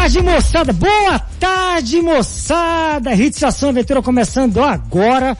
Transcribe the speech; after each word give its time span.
tarde, 0.00 0.22
moçada! 0.22 0.72
Boa 0.72 1.18
tarde, 1.38 2.00
moçada! 2.00 3.14
Hits 3.14 3.42
Ação 3.42 3.68
Aventura 3.68 4.00
começando 4.00 4.58
agora. 4.62 5.36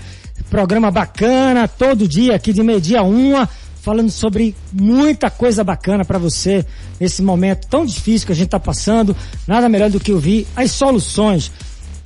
Programa 0.51 0.91
bacana, 0.91 1.67
todo 1.67 2.07
dia 2.07 2.35
aqui 2.35 2.53
de 2.53 2.62
meio-dia 2.62 3.03
uma, 3.03 3.49
falando 3.81 4.11
sobre 4.11 4.54
muita 4.71 5.30
coisa 5.30 5.65
bacana 5.65 6.05
para 6.05 6.19
você 6.19 6.66
nesse 7.01 7.23
momento 7.23 7.69
tão 7.69 7.87
difícil 7.87 8.27
que 8.27 8.33
a 8.33 8.37
gente 8.37 8.48
está 8.48 8.61
passando. 8.61 9.16
Nada 9.46 9.66
melhor 9.66 9.88
do 9.88 9.98
que 9.98 10.12
ouvir 10.12 10.46
as 10.55 10.70
soluções. 10.73 11.51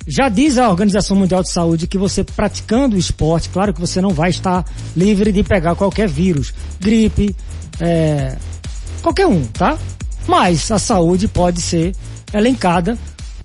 Já 0.07 0.29
diz 0.29 0.57
a 0.57 0.69
Organização 0.69 1.17
Mundial 1.17 1.43
de 1.43 1.51
Saúde 1.51 1.87
que 1.87 1.97
você 1.97 2.23
praticando 2.23 2.95
o 2.95 2.99
esporte, 2.99 3.49
claro 3.49 3.73
que 3.73 3.81
você 3.81 3.99
não 3.99 4.11
vai 4.11 4.29
estar 4.29 4.63
livre 4.95 5.33
de 5.33 5.43
pegar 5.43 5.75
qualquer 5.75 6.07
vírus, 6.07 6.53
gripe, 6.79 7.35
é, 7.81 8.37
qualquer 9.01 9.27
um, 9.27 9.43
tá? 9.43 9.77
Mas 10.25 10.71
a 10.71 10.79
saúde 10.79 11.27
pode 11.27 11.61
ser 11.61 11.93
elencada, 12.37 12.97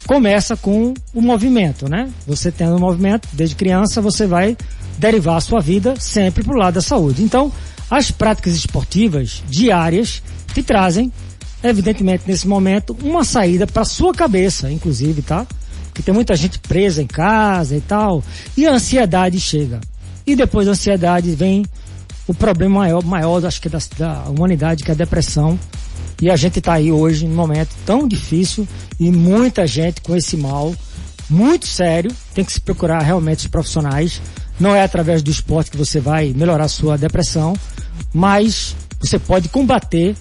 começa 0.07 0.57
com 0.57 0.95
o 1.15 1.21
movimento, 1.21 1.89
né? 1.89 2.11
Você 2.27 2.51
tendo 2.51 2.77
um 2.77 2.81
movimento, 2.81 3.29
desde 3.33 3.55
criança, 3.55 4.01
você 4.01 4.27
vai 4.27 4.57
derivar 4.99 5.37
a 5.37 5.41
sua 5.41 5.61
vida 5.61 5.95
sempre 5.99 6.43
para 6.43 6.55
o 6.55 6.59
lado 6.59 6.75
da 6.75 6.81
saúde. 6.81 7.23
Então, 7.23 7.53
as 7.91 8.11
práticas 8.11 8.55
esportivas 8.55 9.43
diárias 9.49 10.23
te 10.53 10.63
trazem, 10.63 11.13
evidentemente, 11.63 12.25
nesse 12.27 12.47
momento, 12.47 12.97
uma 13.03 13.25
saída 13.25 13.67
para 13.67 13.85
sua 13.85 14.13
cabeça, 14.13 14.71
inclusive, 14.71 15.23
tá? 15.23 15.47
Porque 15.87 16.03
tem 16.03 16.15
muita 16.15 16.35
gente 16.37 16.59
presa 16.59 17.03
em 17.03 17.07
casa 17.07 17.77
e 17.77 17.81
tal, 17.81 18.23
e 18.57 18.67
a 18.67 18.73
ansiedade 18.73 19.39
chega. 19.41 19.81
E 20.27 20.37
depois 20.37 20.67
da 20.67 20.73
ansiedade 20.73 21.35
vem 21.35 21.65
o 22.27 22.35
problema 22.35 22.81
maior, 22.81 23.05
maior 23.05 23.45
acho 23.45 23.61
que 23.61 23.69
da, 23.69 23.79
da 23.99 24.25
humanidade, 24.29 24.85
que 24.85 24.91
é 24.91 24.95
a 24.95 24.97
depressão, 24.97 25.59
e 26.21 26.31
a 26.31 26.37
gente 26.37 26.59
está 26.59 26.75
aí 26.75 26.93
hoje 26.93 27.27
num 27.27 27.35
momento 27.35 27.75
tão 27.87 28.07
difícil 28.07 28.69
e 28.99 29.11
muita 29.11 29.67
gente 29.67 30.01
com 30.03 30.15
esse 30.15 30.37
mal 30.37 30.75
muito 31.29 31.67
sério. 31.67 32.15
Tem 32.35 32.45
que 32.45 32.53
se 32.53 32.61
procurar 32.61 33.01
realmente 33.01 33.41
os 33.41 33.47
profissionais. 33.47 34.21
Não 34.59 34.75
é 34.75 34.83
através 34.83 35.23
do 35.23 35.31
esporte 35.31 35.71
que 35.71 35.77
você 35.77 36.01
vai 36.01 36.35
melhorar 36.35 36.69
sua 36.69 36.99
depressão, 36.99 37.55
mas 38.13 38.77
você 38.99 39.19
pode 39.19 39.49
combater 39.49 40.15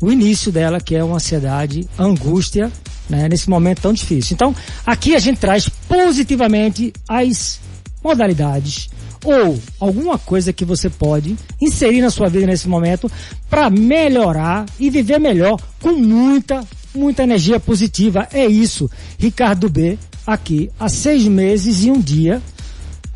o 0.00 0.10
início 0.10 0.50
dela, 0.50 0.80
que 0.80 0.94
é 0.94 1.04
uma 1.04 1.16
ansiedade, 1.16 1.86
angústia, 1.98 2.70
né, 3.08 3.28
nesse 3.28 3.50
momento 3.50 3.82
tão 3.82 3.92
difícil. 3.92 4.34
Então, 4.34 4.54
aqui 4.84 5.14
a 5.14 5.18
gente 5.18 5.38
traz 5.38 5.68
positivamente 5.68 6.92
as 7.08 7.60
modalidades, 8.02 8.88
ou 9.24 9.58
alguma 9.80 10.18
coisa 10.18 10.52
que 10.52 10.64
você 10.64 10.88
pode 10.88 11.36
inserir 11.60 12.00
na 12.00 12.10
sua 12.10 12.28
vida 12.28 12.46
nesse 12.46 12.68
momento 12.68 13.10
para 13.48 13.70
melhorar 13.70 14.66
e 14.78 14.90
viver 14.90 15.18
melhor 15.18 15.60
com 15.80 15.92
muita, 15.92 16.64
muita 16.94 17.22
energia 17.22 17.58
positiva. 17.58 18.28
É 18.32 18.46
isso. 18.46 18.90
Ricardo 19.18 19.68
B, 19.68 19.98
aqui 20.26 20.70
há 20.78 20.88
seis 20.88 21.24
meses 21.26 21.84
e 21.84 21.90
um 21.90 22.00
dia, 22.00 22.42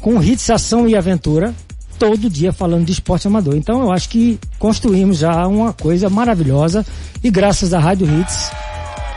com 0.01 0.23
Hits 0.23 0.49
Ação 0.51 0.89
e 0.89 0.97
Aventura, 0.97 1.55
todo 1.99 2.31
dia 2.31 2.53
falando 2.53 2.87
de 2.87 2.93
esporte 2.93 3.27
amador. 3.27 3.57
Então 3.57 3.83
eu 3.83 3.93
acho 3.93 4.09
que 4.09 4.39
construímos 4.59 5.19
já 5.19 5.47
uma 5.47 5.73
coisa 5.73 6.09
maravilhosa 6.09 6.85
e 7.23 7.31
graças 7.31 7.75
à 7.75 7.79
Rádio 7.79 8.07
Hits, 8.07 8.51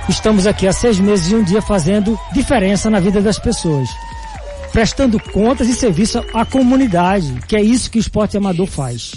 estamos 0.10 0.46
aqui 0.46 0.68
há 0.68 0.74
seis 0.74 1.00
meses 1.00 1.32
e 1.32 1.36
um 1.36 1.44
dia 1.44 1.62
fazendo 1.62 2.20
diferença 2.34 2.90
na 2.90 3.00
vida 3.00 3.22
das 3.22 3.40
pessoas 3.40 3.90
prestando 4.74 5.20
contas 5.20 5.70
e 5.70 5.76
serviço 5.76 6.26
à 6.34 6.44
comunidade, 6.44 7.32
que 7.48 7.56
é 7.56 7.62
isso 7.62 7.92
que 7.92 8.00
o 8.00 8.02
esporte 8.02 8.36
amador 8.36 8.66
faz. 8.66 9.14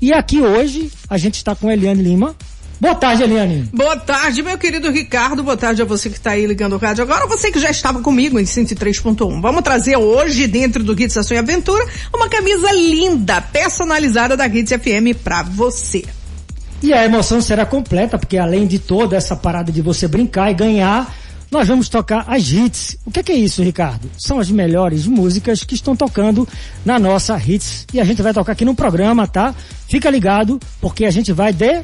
E 0.00 0.12
aqui 0.12 0.40
hoje 0.40 0.90
a 1.08 1.16
gente 1.16 1.36
está 1.36 1.54
com 1.54 1.70
Eliane 1.70 2.02
Lima. 2.02 2.34
Boa 2.80 2.96
tarde, 2.96 3.22
Eliane. 3.22 3.70
Boa 3.72 3.96
tarde, 3.96 4.42
meu 4.42 4.58
querido 4.58 4.90
Ricardo. 4.90 5.44
Boa 5.44 5.56
tarde 5.56 5.80
a 5.80 5.84
você 5.84 6.10
que 6.10 6.16
está 6.16 6.32
aí 6.32 6.44
ligando 6.44 6.72
o 6.72 6.78
rádio. 6.78 7.04
Agora 7.04 7.28
você 7.28 7.52
que 7.52 7.60
já 7.60 7.70
estava 7.70 8.00
comigo 8.00 8.40
em 8.40 8.42
103.1. 8.42 9.40
Vamos 9.40 9.62
trazer 9.62 9.96
hoje, 9.96 10.48
dentro 10.48 10.82
do 10.82 11.00
Hits 11.00 11.16
Ação 11.16 11.36
e 11.36 11.38
Aventura, 11.38 11.86
uma 12.12 12.28
camisa 12.28 12.72
linda, 12.72 13.40
personalizada 13.40 14.36
da 14.36 14.48
Hits 14.48 14.72
FM 14.72 15.16
para 15.22 15.44
você. 15.44 16.04
E 16.82 16.92
a 16.92 17.04
emoção 17.04 17.40
será 17.40 17.64
completa, 17.64 18.18
porque 18.18 18.36
além 18.36 18.66
de 18.66 18.80
toda 18.80 19.14
essa 19.14 19.36
parada 19.36 19.70
de 19.70 19.80
você 19.80 20.08
brincar 20.08 20.50
e 20.50 20.54
ganhar, 20.54 21.14
nós 21.52 21.68
vamos 21.68 21.90
tocar 21.90 22.24
as 22.26 22.50
hits. 22.50 22.96
O 23.04 23.10
que 23.10 23.20
é, 23.20 23.22
que 23.22 23.30
é 23.30 23.34
isso, 23.34 23.62
Ricardo? 23.62 24.10
São 24.16 24.40
as 24.40 24.50
melhores 24.50 25.06
músicas 25.06 25.62
que 25.62 25.74
estão 25.74 25.94
tocando 25.94 26.48
na 26.82 26.98
nossa 26.98 27.36
hits 27.36 27.86
e 27.92 28.00
a 28.00 28.04
gente 28.04 28.22
vai 28.22 28.32
tocar 28.32 28.52
aqui 28.52 28.64
no 28.64 28.74
programa, 28.74 29.26
tá? 29.26 29.54
Fica 29.86 30.08
ligado, 30.08 30.58
porque 30.80 31.04
a 31.04 31.10
gente 31.10 31.30
vai 31.30 31.52
de 31.52 31.82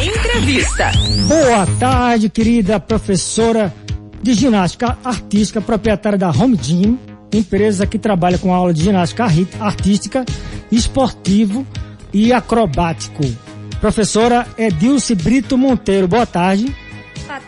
entrevista. 0.00 0.92
Boa 1.26 1.66
tarde, 1.80 2.28
querida 2.28 2.78
professora 2.78 3.74
de 4.22 4.32
ginástica 4.32 4.96
artística, 5.04 5.60
proprietária 5.60 6.16
da 6.16 6.30
Home 6.30 6.56
Gym, 6.56 6.96
empresa 7.32 7.84
que 7.84 7.98
trabalha 7.98 8.38
com 8.38 8.54
aula 8.54 8.72
de 8.72 8.84
ginástica 8.84 9.26
artística, 9.58 10.24
esportivo 10.70 11.66
e 12.12 12.32
acrobático. 12.32 13.24
Professora 13.80 14.46
Edilce 14.56 15.16
Brito 15.16 15.58
Monteiro, 15.58 16.06
boa 16.06 16.26
tarde 16.26 16.72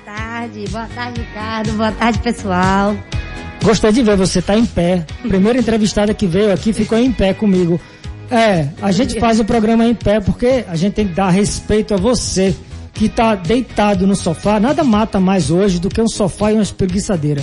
tarde, 0.05 0.65
boa 0.71 0.87
tarde, 0.95 1.21
Ricardo, 1.21 1.73
boa 1.73 1.93
tarde, 1.93 2.19
pessoal. 2.19 2.97
Gostei 3.63 3.93
de 3.93 4.03
ver 4.03 4.17
você 4.17 4.41
tá 4.41 4.57
em 4.57 4.67
pé. 4.67 5.05
Primeira 5.23 5.59
entrevistada 5.59 6.15
que 6.15 6.27
veio 6.27 6.53
aqui 6.53 6.73
ficou 6.73 6.99
em 6.99 7.13
pé 7.13 7.33
comigo. 7.35 7.81
É, 8.31 8.69
a 8.81 8.93
gente 8.93 9.19
faz 9.19 9.41
o 9.41 9.45
programa 9.45 9.85
em 9.85 9.95
pé 9.95 10.21
porque 10.21 10.65
a 10.69 10.77
gente 10.77 10.95
tem 10.95 11.09
que 11.09 11.15
dar 11.15 11.31
respeito 11.31 11.95
a 11.95 11.97
você 11.97 12.55
que 12.93 13.07
está 13.07 13.35
deitado 13.35 14.07
no 14.07 14.15
sofá. 14.15 14.61
Nada 14.61 14.85
mata 14.85 15.19
mais 15.19 15.51
hoje 15.51 15.79
do 15.79 15.89
que 15.89 16.01
um 16.01 16.09
sofá 16.09 16.53
e 16.53 16.55
uma 16.55 16.63
espreguiçadeira. 16.63 17.43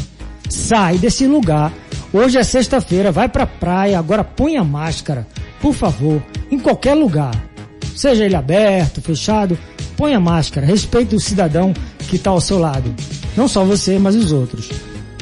Sai 0.50 0.98
desse 0.98 1.28
lugar. 1.28 1.74
Hoje 2.14 2.38
é 2.38 2.44
sexta-feira, 2.44 3.12
vai 3.12 3.28
pra 3.28 3.46
praia, 3.46 4.00
agora 4.00 4.24
põe 4.24 4.56
a 4.56 4.64
máscara, 4.64 5.28
por 5.60 5.74
favor, 5.74 6.24
em 6.50 6.58
qualquer 6.58 6.94
lugar. 6.94 7.36
Seja 7.96 8.24
ele 8.24 8.36
aberto, 8.36 9.02
fechado, 9.02 9.58
põe 9.98 10.14
a 10.14 10.20
máscara, 10.20 10.66
respeite 10.66 11.16
o 11.16 11.20
cidadão 11.20 11.74
que 12.08 12.16
está 12.16 12.30
ao 12.30 12.40
seu 12.40 12.60
lado. 12.60 12.96
Não 13.36 13.48
só 13.48 13.66
você, 13.66 13.98
mas 14.00 14.16
os 14.16 14.32
outros. 14.32 14.70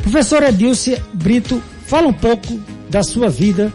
Professora 0.02 0.50
Edilce 0.50 1.02
Brito, 1.14 1.64
fala 1.88 2.08
um 2.08 2.14
pouco 2.14 2.60
da 2.90 3.02
sua 3.02 3.30
vida, 3.30 3.74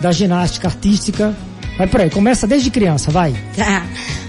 da 0.00 0.12
ginástica 0.12 0.68
artística. 0.68 1.34
Vai 1.78 1.86
por 1.86 2.00
aí, 2.00 2.10
começa 2.10 2.46
desde 2.46 2.70
criança, 2.70 3.10
vai. 3.10 3.32
Tá. 3.56 3.86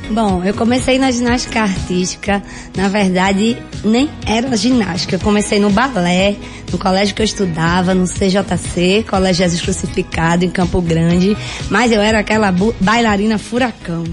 Bom, 0.09 0.43
eu 0.43 0.53
comecei 0.53 0.99
na 0.99 1.09
ginástica 1.09 1.61
artística, 1.61 2.43
na 2.75 2.89
verdade 2.89 3.57
nem 3.83 4.09
era 4.25 4.55
ginástica, 4.57 5.15
eu 5.15 5.19
comecei 5.19 5.57
no 5.57 5.69
balé, 5.69 6.35
no 6.69 6.77
colégio 6.77 7.15
que 7.15 7.21
eu 7.21 7.25
estudava, 7.25 7.93
no 7.93 8.05
CJC, 8.05 9.05
Colégio 9.09 9.45
Jesus 9.45 9.61
Crucificado, 9.61 10.43
em 10.43 10.49
Campo 10.49 10.81
Grande, 10.81 11.37
mas 11.69 11.93
eu 11.93 12.01
era 12.01 12.19
aquela 12.19 12.53
bailarina 12.81 13.37
furacão, 13.37 14.03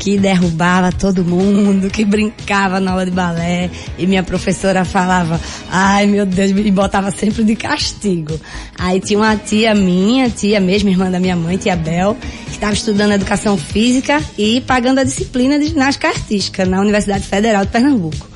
que 0.00 0.16
derrubava 0.18 0.90
todo 0.90 1.22
mundo, 1.22 1.90
que 1.90 2.06
brincava 2.06 2.80
na 2.80 2.92
aula 2.92 3.04
de 3.04 3.10
balé. 3.10 3.70
E 3.98 4.06
minha 4.06 4.22
professora 4.22 4.82
falava, 4.82 5.38
ai 5.70 6.06
meu 6.06 6.24
Deus, 6.24 6.52
me 6.52 6.70
botava 6.70 7.10
sempre 7.10 7.44
de 7.44 7.54
castigo. 7.54 8.40
Aí 8.78 8.98
tinha 8.98 9.18
uma 9.18 9.36
tia 9.36 9.74
minha, 9.74 10.30
tia 10.30 10.58
mesmo, 10.58 10.88
irmã 10.88 11.10
da 11.10 11.20
minha 11.20 11.36
mãe, 11.36 11.58
tia 11.58 11.76
Bel, 11.76 12.16
que 12.46 12.52
estava 12.52 12.72
estudando 12.72 13.12
educação 13.12 13.58
física 13.58 14.22
e 14.38 14.62
pagando 14.62 15.00
a 15.00 15.04
disciplina 15.04 15.58
de 15.58 15.66
ginástica 15.66 16.08
artística 16.08 16.64
na 16.64 16.80
Universidade 16.80 17.26
Federal 17.26 17.66
de 17.66 17.70
Pernambuco. 17.70 18.29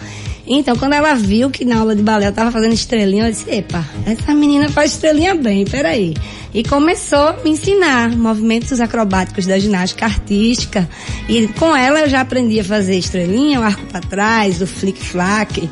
Então, 0.47 0.77
quando 0.77 0.93
ela 0.93 1.15
viu 1.15 1.51
que 1.51 1.65
na 1.65 1.79
aula 1.79 1.97
de 1.97 2.03
balé 2.03 2.27
eu 2.27 2.33
tava 2.33 2.51
fazendo 2.51 2.75
estrelinha, 2.75 3.23
ela 3.23 3.33
disse, 3.33 3.51
epa, 3.51 3.85
essa 4.05 4.35
menina 4.35 4.69
faz 4.69 4.93
estrelinha 4.93 5.35
bem, 5.35 5.65
peraí. 5.65 6.15
E 6.53 6.63
começou 6.63 7.29
a 7.29 7.37
me 7.43 7.51
ensinar 7.51 8.15
movimentos 8.17 8.81
acrobáticos 8.81 9.47
da 9.47 9.59
ginástica 9.59 10.05
artística. 10.05 10.89
E 11.29 11.49
com 11.49 11.75
ela 11.75 12.01
eu 12.01 12.09
já 12.09 12.21
aprendi 12.21 12.61
a 12.61 12.65
fazer 12.65 12.97
estrelinha, 12.97 13.61
o 13.61 13.63
arco 13.65 13.87
para 13.87 14.01
trás, 14.01 14.61
o 14.61 14.67
flick-flack, 14.67 15.69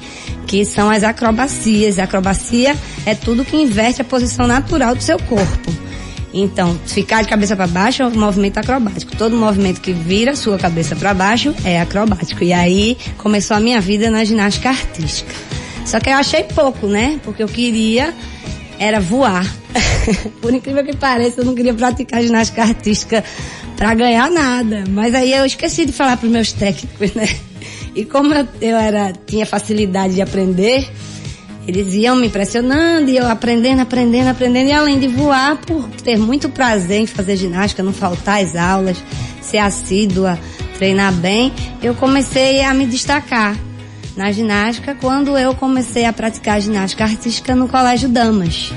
que 0.46 0.64
são 0.64 0.90
as 0.90 1.04
acrobacias. 1.04 1.98
A 1.98 2.04
acrobacia 2.04 2.76
é 3.06 3.14
tudo 3.14 3.44
que 3.44 3.56
inverte 3.56 4.00
a 4.00 4.04
posição 4.04 4.46
natural 4.46 4.94
do 4.94 5.02
seu 5.02 5.18
corpo. 5.18 5.91
Então, 6.32 6.78
ficar 6.86 7.22
de 7.22 7.28
cabeça 7.28 7.54
para 7.54 7.66
baixo 7.66 8.02
é 8.02 8.06
um 8.06 8.18
movimento 8.18 8.58
acrobático. 8.58 9.14
Todo 9.16 9.36
movimento 9.36 9.80
que 9.80 9.92
vira 9.92 10.34
sua 10.34 10.58
cabeça 10.58 10.96
para 10.96 11.12
baixo 11.12 11.54
é 11.64 11.80
acrobático. 11.80 12.42
E 12.42 12.52
aí 12.52 12.96
começou 13.18 13.56
a 13.56 13.60
minha 13.60 13.80
vida 13.80 14.10
na 14.10 14.24
ginástica 14.24 14.70
artística. 14.70 15.32
Só 15.84 16.00
que 16.00 16.08
eu 16.08 16.14
achei 16.14 16.44
pouco, 16.44 16.86
né? 16.86 17.20
Porque 17.22 17.42
eu 17.42 17.48
queria 17.48 18.14
era 18.78 19.00
voar. 19.00 19.46
Por 20.40 20.52
incrível 20.52 20.84
que 20.84 20.96
pareça, 20.96 21.40
eu 21.40 21.44
não 21.44 21.54
queria 21.54 21.74
praticar 21.74 22.22
ginástica 22.22 22.62
artística 22.62 23.22
para 23.76 23.94
ganhar 23.94 24.30
nada. 24.30 24.84
Mas 24.88 25.14
aí 25.14 25.32
eu 25.32 25.44
esqueci 25.44 25.84
de 25.84 25.92
falar 25.92 26.16
para 26.16 26.26
os 26.26 26.32
meus 26.32 26.52
técnicos, 26.52 27.12
né? 27.14 27.28
E 27.94 28.04
como 28.04 28.32
eu, 28.34 28.48
eu 28.60 28.76
era 28.76 29.12
tinha 29.26 29.44
facilidade 29.44 30.14
de 30.14 30.22
aprender, 30.22 30.88
eles 31.66 31.94
iam 31.94 32.16
me 32.16 32.26
impressionando 32.26 33.10
e 33.10 33.16
eu 33.16 33.28
aprendendo, 33.28 33.80
aprendendo, 33.80 34.28
aprendendo. 34.28 34.68
E 34.68 34.72
além 34.72 34.98
de 34.98 35.08
voar, 35.08 35.56
por 35.58 35.88
ter 36.02 36.18
muito 36.18 36.48
prazer 36.48 37.00
em 37.00 37.06
fazer 37.06 37.36
ginástica, 37.36 37.82
não 37.82 37.92
faltar 37.92 38.42
as 38.42 38.56
aulas, 38.56 38.96
ser 39.40 39.58
assídua, 39.58 40.38
treinar 40.76 41.12
bem, 41.12 41.52
eu 41.82 41.94
comecei 41.94 42.62
a 42.62 42.74
me 42.74 42.86
destacar. 42.86 43.56
na 44.16 44.30
ginástica 44.30 44.94
quando 44.94 45.38
eu 45.38 45.54
comecei 45.54 46.04
a 46.04 46.12
praticar 46.12 46.60
ginástica 46.60 47.04
artística 47.04 47.54
no 47.54 47.68
Colégio 47.68 48.08
Damas. 48.08 48.72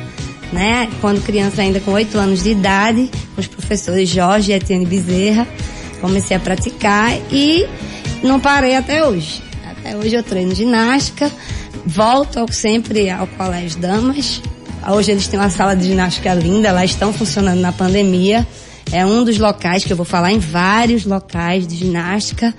Né? 0.53 0.89
Quando 1.01 1.21
criança 1.23 1.61
ainda 1.61 1.79
com 1.79 1.91
8 1.91 2.17
anos 2.17 2.43
de 2.43 2.51
idade, 2.51 3.09
com 3.33 3.41
os 3.41 3.47
professores 3.47 4.07
Jorge 4.07 4.51
e 4.51 4.55
Etienne 4.55 4.85
Bezerra, 4.85 5.47
comecei 5.99 6.37
a 6.37 6.39
praticar 6.39 7.11
e 7.31 7.67
não 8.23 8.39
parei 8.39 8.75
até 8.75 9.05
hoje. 9.05 9.41
Até 9.69 9.97
hoje 9.97 10.15
eu 10.15 10.23
treino 10.23 10.55
ginástica, 10.55 11.29
volto 11.85 12.45
sempre 12.51 13.09
ao 13.09 13.27
Colégio 13.27 13.79
Damas. 13.79 14.41
Hoje 14.87 15.11
eles 15.11 15.27
têm 15.27 15.39
uma 15.39 15.49
sala 15.49 15.75
de 15.75 15.85
ginástica 15.85 16.33
linda, 16.33 16.71
lá 16.71 16.83
estão 16.83 17.13
funcionando 17.13 17.59
na 17.59 17.71
pandemia. 17.71 18.45
É 18.91 19.05
um 19.05 19.23
dos 19.23 19.39
locais 19.39 19.83
que 19.83 19.91
eu 19.91 19.97
vou 19.97 20.05
falar 20.05 20.31
em 20.31 20.39
vários 20.39 21.05
locais 21.05 21.67
de 21.67 21.75
ginástica. 21.75 22.53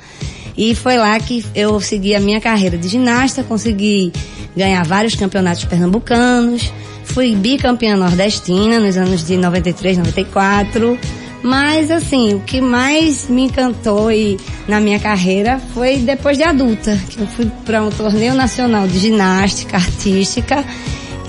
E 0.57 0.75
foi 0.75 0.97
lá 0.97 1.19
que 1.21 1.45
eu 1.55 1.81
segui 1.81 2.15
a 2.15 2.21
minha 2.21 2.41
carreira 2.41 2.79
de 2.79 2.89
ginasta, 2.89 3.43
consegui 3.43 4.13
ganhar 4.57 4.83
vários 4.85 5.15
campeonatos 5.15 5.65
pernambucanos, 5.65 6.73
fui 7.05 7.37
bicampeã 7.37 7.95
nordestina 7.95 8.81
nos 8.81 8.97
anos 8.97 9.23
de 9.25 9.37
93, 9.37 9.99
94. 9.99 10.99
Mas 11.47 11.93
assim, 11.93 12.35
o 12.35 12.41
que 12.41 12.61
mais 12.61 13.29
me 13.29 13.43
encantou 13.43 14.11
e, 14.11 14.37
na 14.67 14.81
minha 14.81 14.99
carreira 14.99 15.61
foi 15.73 15.99
depois 15.99 16.37
de 16.37 16.43
adulta, 16.43 17.01
que 17.09 17.21
eu 17.21 17.27
fui 17.29 17.49
para 17.65 17.85
um 17.85 17.89
torneio 17.89 18.35
nacional 18.35 18.89
de 18.89 18.99
ginástica 18.99 19.77
artística 19.77 20.65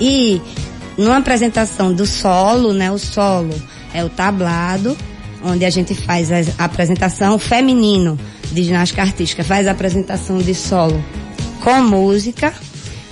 e 0.00 0.42
numa 0.96 1.18
apresentação 1.18 1.94
do 1.94 2.04
solo, 2.04 2.72
né, 2.72 2.90
o 2.90 2.98
solo 2.98 3.54
é 3.94 4.04
o 4.04 4.08
tablado, 4.08 4.96
onde 5.44 5.64
a 5.64 5.70
gente 5.70 5.94
faz 5.94 6.32
a 6.32 6.64
apresentação 6.64 7.38
feminino 7.38 8.18
de 8.50 8.64
ginástica 8.64 9.02
artística, 9.02 9.44
faz 9.44 9.68
a 9.68 9.70
apresentação 9.70 10.38
de 10.38 10.52
solo 10.52 11.00
com 11.60 11.80
música. 11.80 12.52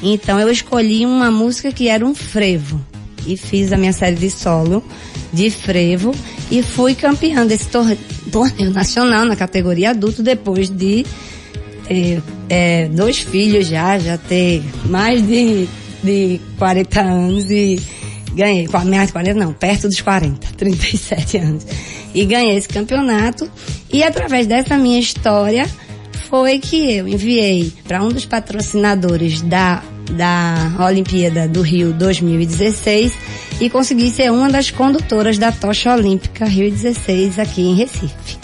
Então 0.03 0.41
eu 0.41 0.51
escolhi 0.51 1.07
uma 1.07 1.31
música 1.31 1.71
que 1.71 1.87
era 1.87 2.05
um 2.05 2.17
frevo 2.17 2.85
e 3.25 3.37
fiz 3.37 3.73
a 3.73 3.77
minha 3.77 3.93
série 3.93 4.17
de 4.17 4.29
solo 4.29 4.83
de 5.33 5.51
frevo 5.51 6.13
e 6.51 6.63
fui 6.63 6.95
campeã 6.95 7.47
desse 7.47 7.69
torneio 7.69 8.71
nacional 8.71 9.25
na 9.25 9.37
categoria 9.37 9.91
adulto 9.91 10.23
depois 10.23 10.71
de 10.71 11.05
ter 11.89 12.23
é, 12.49 12.89
dois 12.89 13.19
filhos 13.19 13.67
já, 13.67 13.99
já 13.99 14.19
ter 14.19 14.63
mais 14.85 15.27
de, 15.27 15.69
de 16.03 16.41
40 16.59 17.01
anos 17.01 17.51
e 17.51 17.81
ganhei, 18.35 18.69
mais 18.69 19.07
de 19.07 19.13
40 19.13 19.35
não, 19.39 19.53
perto 19.53 19.89
dos 19.89 20.01
40, 20.01 20.47
37 20.57 21.39
anos. 21.39 21.67
E 22.15 22.25
ganhei 22.25 22.57
esse 22.57 22.69
campeonato 22.69 23.51
e 23.93 24.03
através 24.03 24.47
dessa 24.47 24.77
minha 24.77 24.99
história 24.99 25.69
foi 26.29 26.59
que 26.59 26.97
eu 26.97 27.07
enviei 27.07 27.73
para 27.87 28.03
um 28.03 28.09
dos 28.09 28.25
patrocinadores 28.25 29.43
da, 29.43 29.83
da 30.13 30.87
Olimpíada 30.87 31.47
do 31.47 31.63
Rio 31.63 31.93
2016 31.93 33.13
e 33.61 33.71
consegui 33.71 34.11
ser 34.11 34.31
uma 34.31 34.49
das 34.49 34.71
condutoras 34.71 35.39
da 35.39 35.51
tocha 35.51 35.95
olímpica 35.95 36.45
Rio 36.45 36.71
16 36.71 37.39
aqui 37.39 37.63
em 37.63 37.75
Recife. 37.75 38.39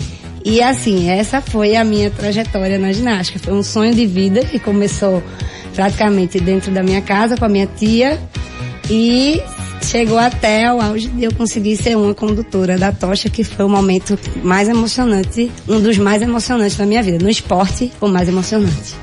E 0.44 0.60
assim, 0.60 1.10
essa 1.10 1.40
foi 1.40 1.76
a 1.76 1.84
minha 1.84 2.10
trajetória 2.10 2.78
na 2.78 2.92
ginástica. 2.92 3.38
Foi 3.38 3.54
um 3.54 3.62
sonho 3.62 3.94
de 3.94 4.06
vida 4.06 4.44
que 4.44 4.58
começou 4.58 5.22
praticamente 5.74 6.40
dentro 6.40 6.72
da 6.72 6.82
minha 6.82 7.00
casa 7.00 7.36
com 7.36 7.44
a 7.44 7.48
minha 7.48 7.66
tia 7.66 8.18
e 8.90 9.40
chegou 9.82 10.18
até 10.18 10.72
o 10.72 10.80
auge 10.80 11.08
de 11.08 11.24
eu 11.24 11.34
conseguir 11.34 11.76
ser 11.76 11.96
uma 11.96 12.14
condutora 12.14 12.76
da 12.76 12.92
tocha, 12.92 13.28
que 13.28 13.44
foi 13.44 13.64
o 13.64 13.68
momento 13.68 14.18
mais 14.42 14.68
emocionante, 14.68 15.50
um 15.68 15.80
dos 15.80 15.98
mais 15.98 16.22
emocionantes 16.22 16.76
da 16.76 16.86
minha 16.86 17.02
vida. 17.02 17.22
No 17.22 17.30
esporte, 17.30 17.92
o 18.00 18.08
mais 18.08 18.28
emocionante. 18.28 18.94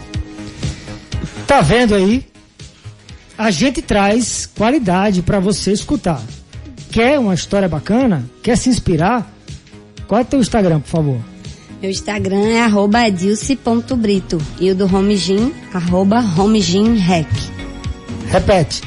Tá 1.48 1.62
vendo 1.62 1.96
aí? 1.96 2.24
A 3.40 3.52
gente 3.52 3.82
traz 3.82 4.50
qualidade 4.54 5.22
para 5.22 5.40
você 5.40 5.72
escutar. 5.72 6.22
Quer 6.92 7.18
uma 7.18 7.34
história 7.34 7.70
bacana? 7.70 8.30
Quer 8.44 8.58
se 8.58 8.68
inspirar? 8.68 9.34
Qual 10.10 10.20
é 10.20 10.24
o 10.24 10.26
teu 10.26 10.42
Instagram, 10.42 10.82
por 10.82 10.90
favor? 10.90 11.22
Meu 11.82 11.90
Instagram 11.90 12.46
é 12.50 12.62
arroba 12.64 13.08
edilce.brito 13.08 14.38
e 14.60 14.70
o 14.72 14.76
do 14.76 14.94
Homegin, 14.94 15.54
arroba. 15.74 16.22
Repete 18.30 18.82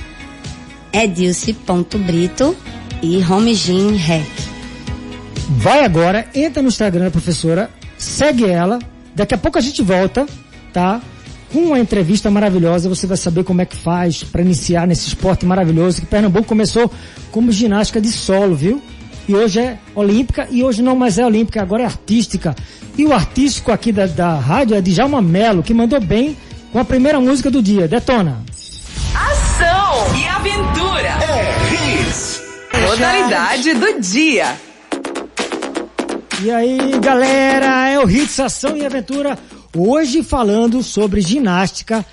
edilce.brito 0.93 2.55
e 3.03 3.25
Homegin 3.25 3.97
Rec. 3.97 4.29
Vai 5.49 5.83
agora, 5.83 6.29
entra 6.35 6.61
no 6.61 6.69
Instagram 6.69 7.07
da 7.07 7.11
professora, 7.11 7.71
segue 7.97 8.45
ela. 8.45 8.79
Daqui 9.15 9.33
a 9.33 9.39
pouco 9.39 9.57
a 9.57 9.63
gente 9.63 9.81
volta, 9.81 10.27
tá? 10.75 11.01
Com 11.53 11.61
uma 11.61 11.79
entrevista 11.79 12.31
maravilhosa, 12.31 12.89
você 12.89 13.07
vai 13.07 13.17
saber 13.17 13.45
como 13.45 13.61
é 13.61 13.67
que 13.67 13.77
faz 13.77 14.25
para 14.25 14.41
iniciar 14.41 14.87
nesse 14.87 15.09
esporte 15.09 15.45
maravilhoso 15.45 16.01
que 16.01 16.07
Pernambuco 16.07 16.49
começou 16.49 16.91
como 17.31 17.53
ginástica 17.53 18.01
de 18.01 18.11
solo, 18.11 18.55
viu? 18.55 18.83
E 19.29 19.35
hoje 19.35 19.61
é 19.61 19.79
olímpica 19.95 20.49
e 20.51 20.65
hoje 20.65 20.81
não 20.81 20.97
mais 20.97 21.19
é 21.19 21.27
olímpica, 21.27 21.61
agora 21.61 21.83
é 21.83 21.87
artística. 21.87 22.57
E 22.97 23.05
o 23.05 23.13
artístico 23.13 23.71
aqui 23.71 23.93
da, 23.93 24.07
da 24.07 24.35
rádio 24.35 24.75
é 24.77 24.81
Djalma 24.81 25.21
Melo, 25.21 25.63
que 25.63 25.75
mandou 25.75 26.01
bem 26.01 26.37
com 26.73 26.79
a 26.79 26.85
primeira 26.85 27.21
música 27.21 27.51
do 27.51 27.63
dia. 27.63 27.87
Detona! 27.87 28.43
Ação 29.15 30.17
e 30.17 30.27
aventura. 30.27 31.19
É 31.23 32.01
Hits. 32.01 32.43
Modalidade 32.89 33.75
do 33.75 34.01
dia. 34.01 34.57
E 36.43 36.51
aí, 36.51 36.99
galera, 36.99 37.89
é 37.91 37.99
o 38.01 38.11
Hits 38.11 38.41
Ação 38.41 38.77
e 38.77 38.85
Aventura. 38.85 39.39
Hoje 39.75 40.23
falando 40.23 40.83
sobre 40.83 41.23
ginástica 41.23 42.05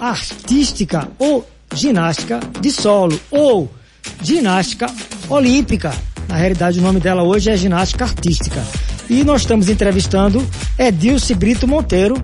artística 0.00 1.08
ou 1.16 1.48
ginástica 1.72 2.40
de 2.60 2.72
solo 2.72 3.18
ou 3.30 3.72
ginástica 4.20 4.92
olímpica. 5.28 5.94
Na 6.28 6.36
realidade, 6.36 6.80
o 6.80 6.82
nome 6.82 6.98
dela 6.98 7.22
hoje 7.22 7.50
é 7.50 7.56
ginástica 7.56 8.04
artística. 8.04 8.60
E 9.08 9.22
nós 9.22 9.42
estamos 9.42 9.68
entrevistando 9.68 10.44
Edilce 10.76 11.34
Brito 11.34 11.68
Monteiro, 11.68 12.20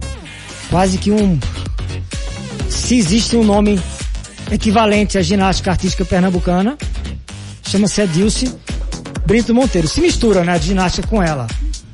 quase 0.68 0.98
que 0.98 1.12
um. 1.12 1.38
Se 2.68 2.96
existe 2.96 3.36
um 3.36 3.44
nome 3.44 3.80
equivalente 4.50 5.16
à 5.16 5.22
ginástica 5.22 5.70
artística 5.70 6.04
pernambucana, 6.04 6.76
chama-se 7.62 8.00
Edilce 8.00 8.52
Brito 9.24 9.54
Monteiro. 9.54 9.86
Se 9.86 10.00
mistura, 10.00 10.42
né, 10.42 10.54
a 10.54 10.58
ginástica 10.58 11.06
com 11.06 11.22
ela, 11.22 11.46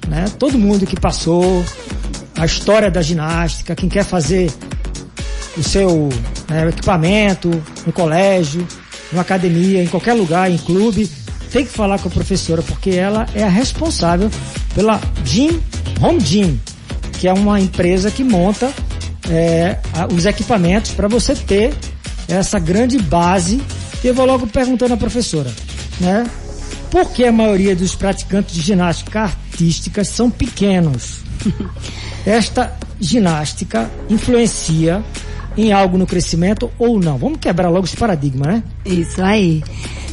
né? 0.08 0.24
Todo 0.38 0.58
mundo 0.58 0.86
que 0.86 0.98
passou 0.98 1.62
a 2.36 2.44
história 2.44 2.90
da 2.90 3.00
ginástica, 3.02 3.74
quem 3.74 3.88
quer 3.88 4.04
fazer 4.04 4.50
o 5.56 5.62
seu 5.62 6.08
né, 6.48 6.68
equipamento 6.68 7.50
no 7.86 7.92
colégio, 7.92 8.66
na 9.12 9.22
academia, 9.22 9.82
em 9.82 9.86
qualquer 9.86 10.12
lugar, 10.12 10.50
em 10.50 10.58
clube, 10.58 11.10
tem 11.50 11.64
que 11.64 11.70
falar 11.70 11.98
com 11.98 12.08
a 12.08 12.10
professora, 12.10 12.62
porque 12.62 12.90
ela 12.90 13.26
é 13.34 13.42
a 13.42 13.48
responsável 13.48 14.30
pela 14.74 15.00
Gym 15.24 15.60
Home 16.00 16.20
Gym, 16.20 16.60
que 17.18 17.26
é 17.26 17.32
uma 17.32 17.58
empresa 17.58 18.10
que 18.10 18.22
monta 18.22 18.70
é, 19.30 19.78
os 20.14 20.26
equipamentos 20.26 20.90
para 20.90 21.08
você 21.08 21.34
ter 21.34 21.74
essa 22.28 22.58
grande 22.58 22.98
base. 22.98 23.62
E 24.04 24.08
eu 24.08 24.14
vou 24.14 24.26
logo 24.26 24.46
perguntando 24.46 24.94
à 24.94 24.96
professora, 24.96 25.50
né? 26.00 26.26
Por 26.90 27.10
que 27.10 27.24
a 27.24 27.32
maioria 27.32 27.74
dos 27.74 27.94
praticantes 27.94 28.54
de 28.54 28.60
ginástica 28.60 29.22
artística 29.22 30.04
são 30.04 30.30
pequenos? 30.30 31.25
Esta 32.24 32.76
ginástica 33.00 33.90
influencia 34.08 35.02
em 35.56 35.72
algo 35.72 35.96
no 35.96 36.06
crescimento 36.06 36.70
ou 36.78 36.98
não? 36.98 37.16
Vamos 37.16 37.38
quebrar 37.38 37.68
logo 37.68 37.86
esse 37.86 37.96
paradigma, 37.96 38.46
né? 38.46 38.62
Isso 38.84 39.22
aí. 39.22 39.62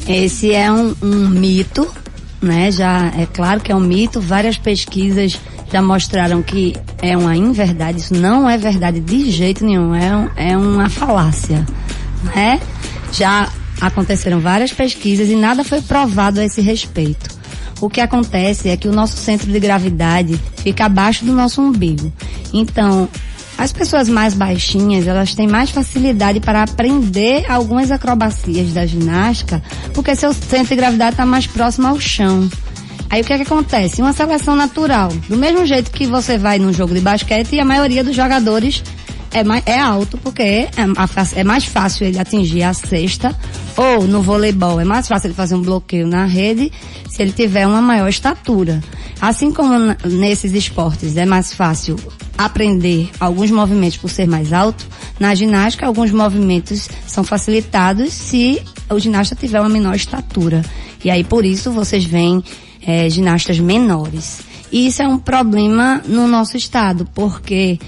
Esse 0.08 0.54
é 0.54 0.72
um, 0.72 0.96
um 1.02 1.30
mito, 1.30 1.88
né? 2.42 2.72
Já 2.72 3.12
é 3.18 3.26
claro 3.26 3.62
que 3.62 3.72
é 3.72 3.76
um 3.76 3.80
mito. 3.80 4.22
Várias 4.22 4.58
pesquisas 4.58 5.40
já 5.72 5.82
mostraram 5.82 6.42
que 6.42 6.76
é 7.02 7.18
uma 7.18 7.36
inverdade. 7.36 8.00
Isso 8.00 8.14
não 8.14 8.50
é 8.50 8.58
verdade 8.58 9.00
de 9.00 9.32
jeito 9.32 9.66
nenhum. 9.66 9.96
É, 9.96 10.16
um, 10.16 10.30
é 10.36 10.58
uma 10.58 10.90
falácia 10.90 11.66
né? 12.24 12.60
Já 13.12 13.50
aconteceram 13.82 14.40
várias 14.40 14.72
pesquisas 14.72 15.30
e 15.30 15.36
nada 15.36 15.64
foi 15.64 15.82
provado 15.82 16.40
a 16.40 16.46
esse 16.46 16.62
respeito. 16.62 17.43
O 17.84 17.90
que 17.90 18.00
acontece 18.00 18.70
é 18.70 18.78
que 18.78 18.88
o 18.88 18.94
nosso 18.94 19.18
centro 19.18 19.52
de 19.52 19.60
gravidade 19.60 20.40
fica 20.56 20.86
abaixo 20.86 21.26
do 21.26 21.34
nosso 21.34 21.62
umbigo. 21.62 22.14
Então, 22.54 23.10
as 23.58 23.74
pessoas 23.74 24.08
mais 24.08 24.34
baixinhas, 24.34 25.06
elas 25.06 25.36
têm 25.36 25.50
mais 25.50 25.70
facilidade 25.70 26.40
para 26.40 26.64
aprender 26.64 27.44
algumas 27.52 27.92
acrobacias 27.92 28.72
da 28.72 28.86
ginástica, 28.86 29.62
porque 29.94 30.16
seu 30.16 30.32
centro 30.32 30.70
de 30.70 30.76
gravidade 30.78 31.16
está 31.16 31.26
mais 31.26 31.46
próximo 31.46 31.86
ao 31.86 32.00
chão. 32.00 32.50
Aí 33.10 33.22
o 33.22 33.26
que 33.26 33.34
é 33.34 33.36
que 33.36 33.44
acontece? 33.44 34.02
Uma 34.02 34.14
seleção 34.14 34.56
natural. 34.56 35.10
Do 35.28 35.36
mesmo 35.36 35.66
jeito 35.66 35.92
que 35.92 36.08
você 36.08 36.38
vai 36.38 36.60
num 36.60 36.72
jogo 36.72 36.94
de 36.94 37.02
basquete 37.02 37.52
e 37.52 37.60
a 37.60 37.66
maioria 37.66 38.02
dos 38.02 38.16
jogadores 38.16 38.82
é, 39.30 39.44
mais, 39.44 39.62
é 39.66 39.78
alto 39.78 40.18
porque 40.20 40.42
é, 40.42 40.70
é 41.36 41.44
mais 41.44 41.66
fácil 41.66 42.08
ele 42.08 42.18
atingir 42.18 42.64
a 42.64 42.74
cesta 42.74 43.36
ou 43.76 44.08
no 44.08 44.22
voleibol 44.22 44.80
é 44.80 44.84
mais 44.84 45.08
fácil 45.08 45.28
ele 45.28 45.34
fazer 45.34 45.56
um 45.56 45.62
bloqueio 45.62 46.08
na 46.08 46.26
rede 46.26 46.72
se 47.10 47.22
ele 47.22 47.32
tiver 47.32 47.66
uma 47.68 47.82
maior 47.82 48.08
estatura. 48.08 48.82
Assim 49.20 49.52
como 49.52 49.74
nesses 50.06 50.54
esportes 50.54 51.16
é 51.18 51.26
mais 51.26 51.54
fácil 51.54 51.96
aprender 52.38 53.10
alguns 53.20 53.52
movimentos 53.52 53.98
por 53.98 54.10
ser 54.10 54.28
mais 54.28 54.52
alto, 54.52 54.86
na 55.20 55.34
ginástica 55.36 55.86
alguns 55.86 56.12
movimentos 56.12 56.90
são 57.08 57.24
facilitados 57.24 58.12
se 58.12 58.62
o 58.90 59.00
ginasta 59.00 59.36
tiver 59.36 59.60
uma 59.60 59.70
menor 59.70 59.96
estatura. 59.96 60.62
E 61.04 61.10
aí 61.10 61.24
por 61.24 61.46
isso 61.46 61.72
vocês 61.72 62.04
veem 62.04 62.44
é, 62.86 63.10
ginastas 63.10 63.60
menores. 63.60 64.42
E 64.72 64.88
isso 64.88 65.02
é 65.02 65.08
um 65.08 65.20
problema 65.20 66.02
no 66.08 66.28
nosso 66.28 66.58
estado, 66.58 67.08
porque 67.14 67.80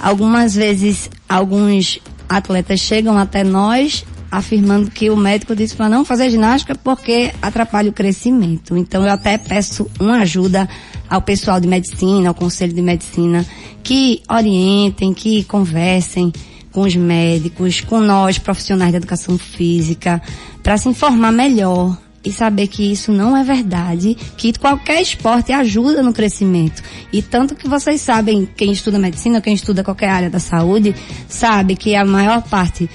algumas 0.00 0.54
vezes 0.54 1.10
alguns 1.28 1.98
atletas 2.28 2.80
chegam 2.80 3.18
até 3.18 3.42
nós 3.42 4.04
afirmando 4.30 4.90
que 4.90 5.10
o 5.10 5.16
médico 5.16 5.56
disse 5.56 5.74
para 5.74 5.88
não 5.88 6.04
fazer 6.04 6.30
ginástica 6.30 6.74
porque 6.74 7.32
atrapalha 7.42 7.90
o 7.90 7.92
crescimento. 7.92 8.76
Então 8.76 9.02
eu 9.04 9.10
até 9.10 9.36
peço 9.36 9.90
uma 9.98 10.20
ajuda 10.20 10.68
ao 11.08 11.20
pessoal 11.20 11.60
de 11.60 11.66
medicina, 11.66 12.28
ao 12.28 12.34
conselho 12.34 12.72
de 12.72 12.82
medicina, 12.82 13.44
que 13.82 14.22
orientem, 14.28 15.12
que 15.12 15.42
conversem 15.44 16.32
com 16.70 16.82
os 16.82 16.94
médicos, 16.94 17.80
com 17.80 18.00
nós 18.00 18.38
profissionais 18.38 18.92
de 18.92 18.98
educação 18.98 19.36
física, 19.36 20.22
para 20.62 20.76
se 20.76 20.88
informar 20.88 21.32
melhor 21.32 21.98
e 22.22 22.30
saber 22.30 22.66
que 22.68 22.92
isso 22.92 23.12
não 23.12 23.36
é 23.36 23.42
verdade, 23.42 24.16
que 24.36 24.52
qualquer 24.58 25.00
esporte 25.00 25.52
ajuda 25.52 26.02
no 26.02 26.12
crescimento. 26.12 26.82
E 27.12 27.22
tanto 27.22 27.54
que 27.54 27.68
vocês 27.68 28.00
sabem, 28.00 28.46
quem 28.56 28.72
estuda 28.72 28.98
medicina, 28.98 29.40
quem 29.40 29.54
estuda 29.54 29.82
qualquer 29.82 30.08
área 30.08 30.30
da 30.30 30.38
saúde, 30.38 30.94
sabe 31.28 31.74
que 31.74 31.96
a 31.96 32.04
maior 32.04 32.42
parte 32.42 32.88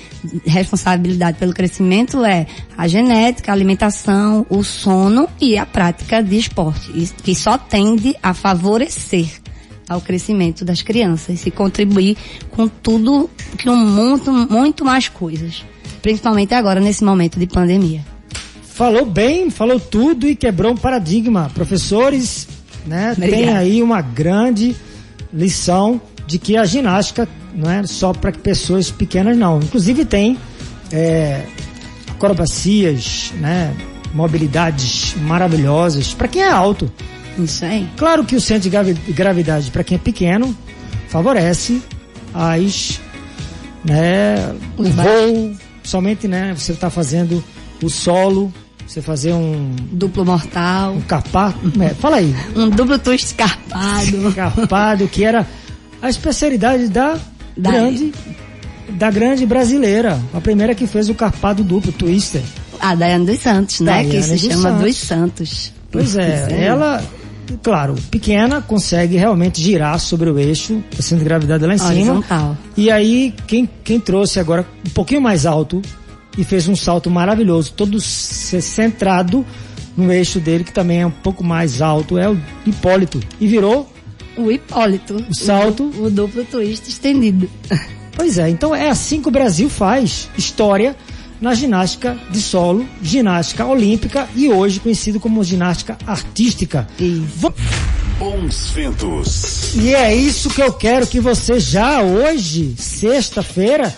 responsabilidade 0.45 1.37
pelo 1.37 1.53
crescimento 1.53 2.23
é 2.23 2.45
a 2.77 2.87
genética, 2.87 3.51
a 3.51 3.55
alimentação, 3.55 4.45
o 4.49 4.63
sono 4.63 5.27
e 5.41 5.57
a 5.57 5.65
prática 5.65 6.21
de 6.21 6.37
esporte, 6.37 6.91
que 7.23 7.33
só 7.33 7.57
tende 7.57 8.15
a 8.21 8.33
favorecer 8.33 9.27
ao 9.87 10.01
crescimento 10.01 10.65
das 10.65 10.81
crianças 10.81 11.45
e 11.45 11.51
contribuir 11.51 12.17
com 12.51 12.67
tudo, 12.67 13.29
com 13.63 13.75
muito, 13.75 14.31
muito 14.31 14.83
mais 14.83 15.09
coisas. 15.09 15.63
Principalmente 16.01 16.53
agora, 16.53 16.79
nesse 16.79 17.03
momento 17.03 17.39
de 17.39 17.47
pandemia. 17.47 18.14
Falou 18.75 19.05
bem, 19.05 19.49
falou 19.49 19.79
tudo 19.79 20.27
e 20.27 20.35
quebrou 20.35 20.73
um 20.73 20.75
paradigma. 20.75 21.49
Professores, 21.53 22.45
né, 22.85 23.15
tem 23.17 23.47
aí 23.47 23.81
uma 23.81 24.01
grande 24.01 24.75
lição 25.31 26.01
de 26.27 26.37
que 26.37 26.57
a 26.57 26.65
ginástica 26.65 27.25
não 27.53 27.71
é 27.71 27.87
só 27.87 28.11
para 28.11 28.33
pessoas 28.33 28.91
pequenas, 28.91 29.37
não. 29.37 29.59
Inclusive 29.59 30.03
tem 30.03 30.37
é, 30.91 31.45
acrobacias, 32.11 33.31
né, 33.39 33.73
mobilidades 34.13 35.15
maravilhosas 35.21 36.13
para 36.13 36.27
quem 36.27 36.41
é 36.41 36.51
alto. 36.51 36.91
Isso 37.39 37.63
aí. 37.63 37.89
Claro 37.95 38.25
que 38.25 38.35
o 38.35 38.41
centro 38.41 38.69
de 38.69 39.13
gravidade 39.13 39.71
para 39.71 39.85
quem 39.85 39.95
é 39.95 39.99
pequeno 39.99 40.53
favorece 41.07 41.81
as, 42.33 42.99
né, 43.85 44.53
o 44.75 44.83
voo, 44.83 45.55
somente, 45.81 46.27
né, 46.27 46.53
você 46.53 46.73
está 46.73 46.89
fazendo 46.89 47.41
o 47.81 47.89
solo 47.89 48.53
você 48.87 49.01
fazer 49.01 49.33
um. 49.33 49.75
Duplo 49.91 50.25
mortal. 50.25 50.93
Um 50.93 51.01
carpado. 51.01 51.57
É, 51.83 51.89
fala 51.89 52.17
aí. 52.17 52.35
um 52.55 52.69
duplo 52.69 52.97
twist 52.99 53.33
carpado. 53.35 54.31
carpado, 54.35 55.07
que 55.07 55.23
era 55.23 55.47
a 56.01 56.09
especialidade 56.09 56.87
da, 56.87 57.17
da 57.57 57.71
grande. 57.71 58.13
Da 58.89 59.09
grande 59.09 59.45
brasileira. 59.45 60.19
A 60.33 60.39
primeira 60.39 60.75
que 60.75 60.85
fez 60.85 61.09
o 61.09 61.15
carpado 61.15 61.63
duplo, 61.63 61.91
twister. 61.91 62.41
A 62.79 62.93
Daiane 62.93 63.25
dos 63.25 63.39
Santos, 63.39 63.79
né? 63.79 63.91
Daiane 63.91 64.11
que 64.11 64.21
se 64.21 64.37
chama 64.37 64.69
Santos. 64.69 64.83
dos 64.83 64.97
Santos. 64.97 65.73
Pois 65.91 66.15
é, 66.17 66.47
é, 66.51 66.63
ela, 66.65 67.01
claro, 67.63 67.95
pequena, 68.11 68.61
consegue 68.61 69.15
realmente 69.17 69.61
girar 69.61 69.97
sobre 69.97 70.29
o 70.29 70.37
eixo, 70.37 70.83
o 70.97 71.01
centro 71.01 71.23
de 71.23 71.25
gravidade 71.25 71.65
lá 71.65 71.73
em 71.73 71.81
Horizontal. 71.81 72.39
cima. 72.39 72.57
E 72.75 72.91
aí, 72.91 73.33
quem, 73.47 73.67
quem 73.83 73.99
trouxe 73.99 74.39
agora 74.39 74.65
um 74.85 74.89
pouquinho 74.89 75.21
mais 75.21 75.45
alto 75.45 75.81
e 76.37 76.43
fez 76.43 76.67
um 76.67 76.75
salto 76.75 77.09
maravilhoso, 77.09 77.73
todo 77.73 77.99
centrado 78.01 79.45
no 79.95 80.11
eixo 80.11 80.39
dele, 80.39 80.63
que 80.63 80.73
também 80.73 81.01
é 81.01 81.07
um 81.07 81.11
pouco 81.11 81.43
mais 81.43 81.81
alto, 81.81 82.17
é 82.17 82.29
o 82.29 82.39
Hipólito. 82.65 83.19
E 83.39 83.47
virou 83.47 83.89
o 84.37 84.51
Hipólito. 84.51 85.15
O 85.15 85.35
salto. 85.35 85.83
O, 85.83 86.05
o 86.05 86.09
duplo 86.11 86.43
twist 86.45 86.89
estendido. 86.89 87.49
Pois 88.17 88.37
é, 88.37 88.49
então 88.49 88.73
é 88.73 88.89
assim 88.89 89.21
que 89.21 89.27
o 89.27 89.31
Brasil 89.31 89.69
faz 89.69 90.29
história 90.37 90.95
na 91.41 91.53
ginástica 91.53 92.17
de 92.31 92.41
solo, 92.41 92.87
ginástica 93.01 93.65
olímpica 93.65 94.27
e 94.35 94.49
hoje 94.49 94.79
conhecido 94.79 95.19
como 95.19 95.43
ginástica 95.43 95.97
artística. 96.07 96.87
Isso. 96.97 97.53
Bons 98.17 98.71
ventos. 98.71 99.75
E 99.75 99.93
é 99.93 100.15
isso 100.15 100.49
que 100.49 100.61
eu 100.61 100.71
quero 100.71 101.05
que 101.05 101.19
você 101.19 101.59
já 101.59 102.01
hoje, 102.01 102.73
sexta-feira, 102.77 103.93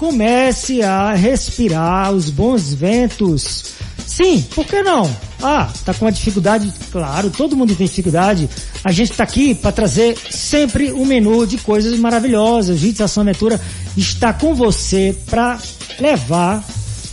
comece 0.00 0.80
a 0.80 1.12
respirar 1.12 2.10
os 2.10 2.30
bons 2.30 2.72
ventos. 2.72 3.74
Sim, 4.06 4.42
por 4.54 4.64
que 4.64 4.82
não? 4.82 5.14
Ah, 5.42 5.70
tá 5.84 5.92
com 5.92 6.06
uma 6.06 6.10
dificuldade? 6.10 6.72
Claro, 6.90 7.28
todo 7.28 7.54
mundo 7.54 7.76
tem 7.76 7.86
dificuldade. 7.86 8.48
A 8.82 8.92
gente 8.92 9.10
está 9.10 9.24
aqui 9.24 9.54
para 9.54 9.70
trazer 9.70 10.16
sempre 10.30 10.90
um 10.90 11.04
menu 11.04 11.46
de 11.46 11.58
coisas 11.58 11.96
maravilhosas. 11.98 12.78
Gente, 12.78 13.02
Ação 13.02 13.22
Aventura 13.22 13.60
está 13.94 14.32
com 14.32 14.54
você 14.54 15.14
para 15.26 15.58
levar 16.00 16.64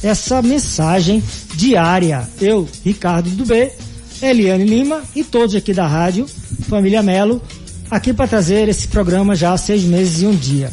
essa 0.02 0.42
mensagem 0.42 1.22
diária. 1.56 2.26
Eu, 2.40 2.70
Ricardo 2.86 3.30
Dubê, 3.32 3.74
Eliane 4.22 4.64
Lima 4.64 5.04
e 5.14 5.26
todos 5.26 5.56
aqui 5.56 5.74
da 5.74 5.86
rádio, 5.86 6.26
Família 6.70 7.04
Melo, 7.04 7.42
aqui 7.92 8.14
para 8.14 8.30
trazer 8.30 8.70
esse 8.70 8.88
programa 8.88 9.36
já 9.36 9.52
há 9.52 9.58
seis 9.58 9.84
meses 9.84 10.22
e 10.22 10.26
um 10.26 10.34
dia 10.34 10.72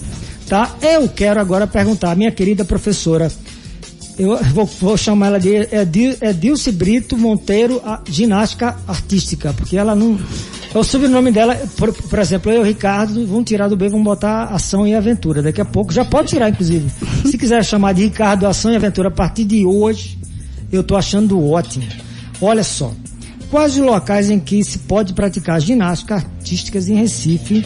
tá? 0.48 0.76
Eu 0.80 1.08
quero 1.08 1.40
agora 1.40 1.66
perguntar 1.66 2.16
minha 2.16 2.30
querida 2.30 2.64
professora, 2.64 3.30
eu 4.18 4.36
vou, 4.52 4.64
vou 4.64 4.96
chamar 4.96 5.26
ela 5.26 5.40
de 5.40 5.68
Edil, 5.72 6.16
Edilce 6.20 6.70
Brito 6.70 7.16
Monteiro, 7.16 7.82
ginástica 8.08 8.76
artística, 8.86 9.52
porque 9.52 9.76
ela 9.76 9.94
não. 9.94 10.18
É 10.72 10.78
o 10.78 10.84
sobrenome 10.84 11.30
dela, 11.30 11.56
por, 11.76 11.92
por 11.92 12.18
exemplo, 12.18 12.50
eu 12.50 12.58
e 12.58 12.60
o 12.60 12.64
Ricardo, 12.64 13.26
vamos 13.26 13.44
tirar 13.44 13.68
do 13.68 13.76
B, 13.76 13.88
vamos 13.88 14.04
botar 14.04 14.44
ação 14.44 14.86
e 14.86 14.94
aventura. 14.94 15.42
Daqui 15.42 15.60
a 15.60 15.64
pouco, 15.64 15.92
já 15.92 16.04
pode 16.04 16.28
tirar, 16.28 16.48
inclusive. 16.48 16.90
Se 17.24 17.38
quiser 17.38 17.64
chamar 17.64 17.92
de 17.92 18.04
Ricardo 18.04 18.46
Ação 18.46 18.72
e 18.72 18.76
Aventura 18.76 19.08
a 19.08 19.12
partir 19.12 19.44
de 19.44 19.64
hoje, 19.64 20.18
eu 20.72 20.82
tô 20.82 20.96
achando 20.96 21.48
ótimo. 21.48 21.86
Olha 22.40 22.64
só, 22.64 22.92
quais 23.50 23.76
os 23.76 23.84
locais 23.84 24.30
em 24.30 24.40
que 24.40 24.64
se 24.64 24.80
pode 24.80 25.12
praticar 25.12 25.60
ginástica 25.60 26.16
artísticas 26.16 26.88
em 26.88 26.96
Recife 26.96 27.64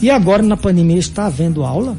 e 0.00 0.10
agora 0.10 0.42
na 0.42 0.56
pandemia 0.56 0.98
está 0.98 1.26
havendo 1.26 1.64
aula? 1.64 1.96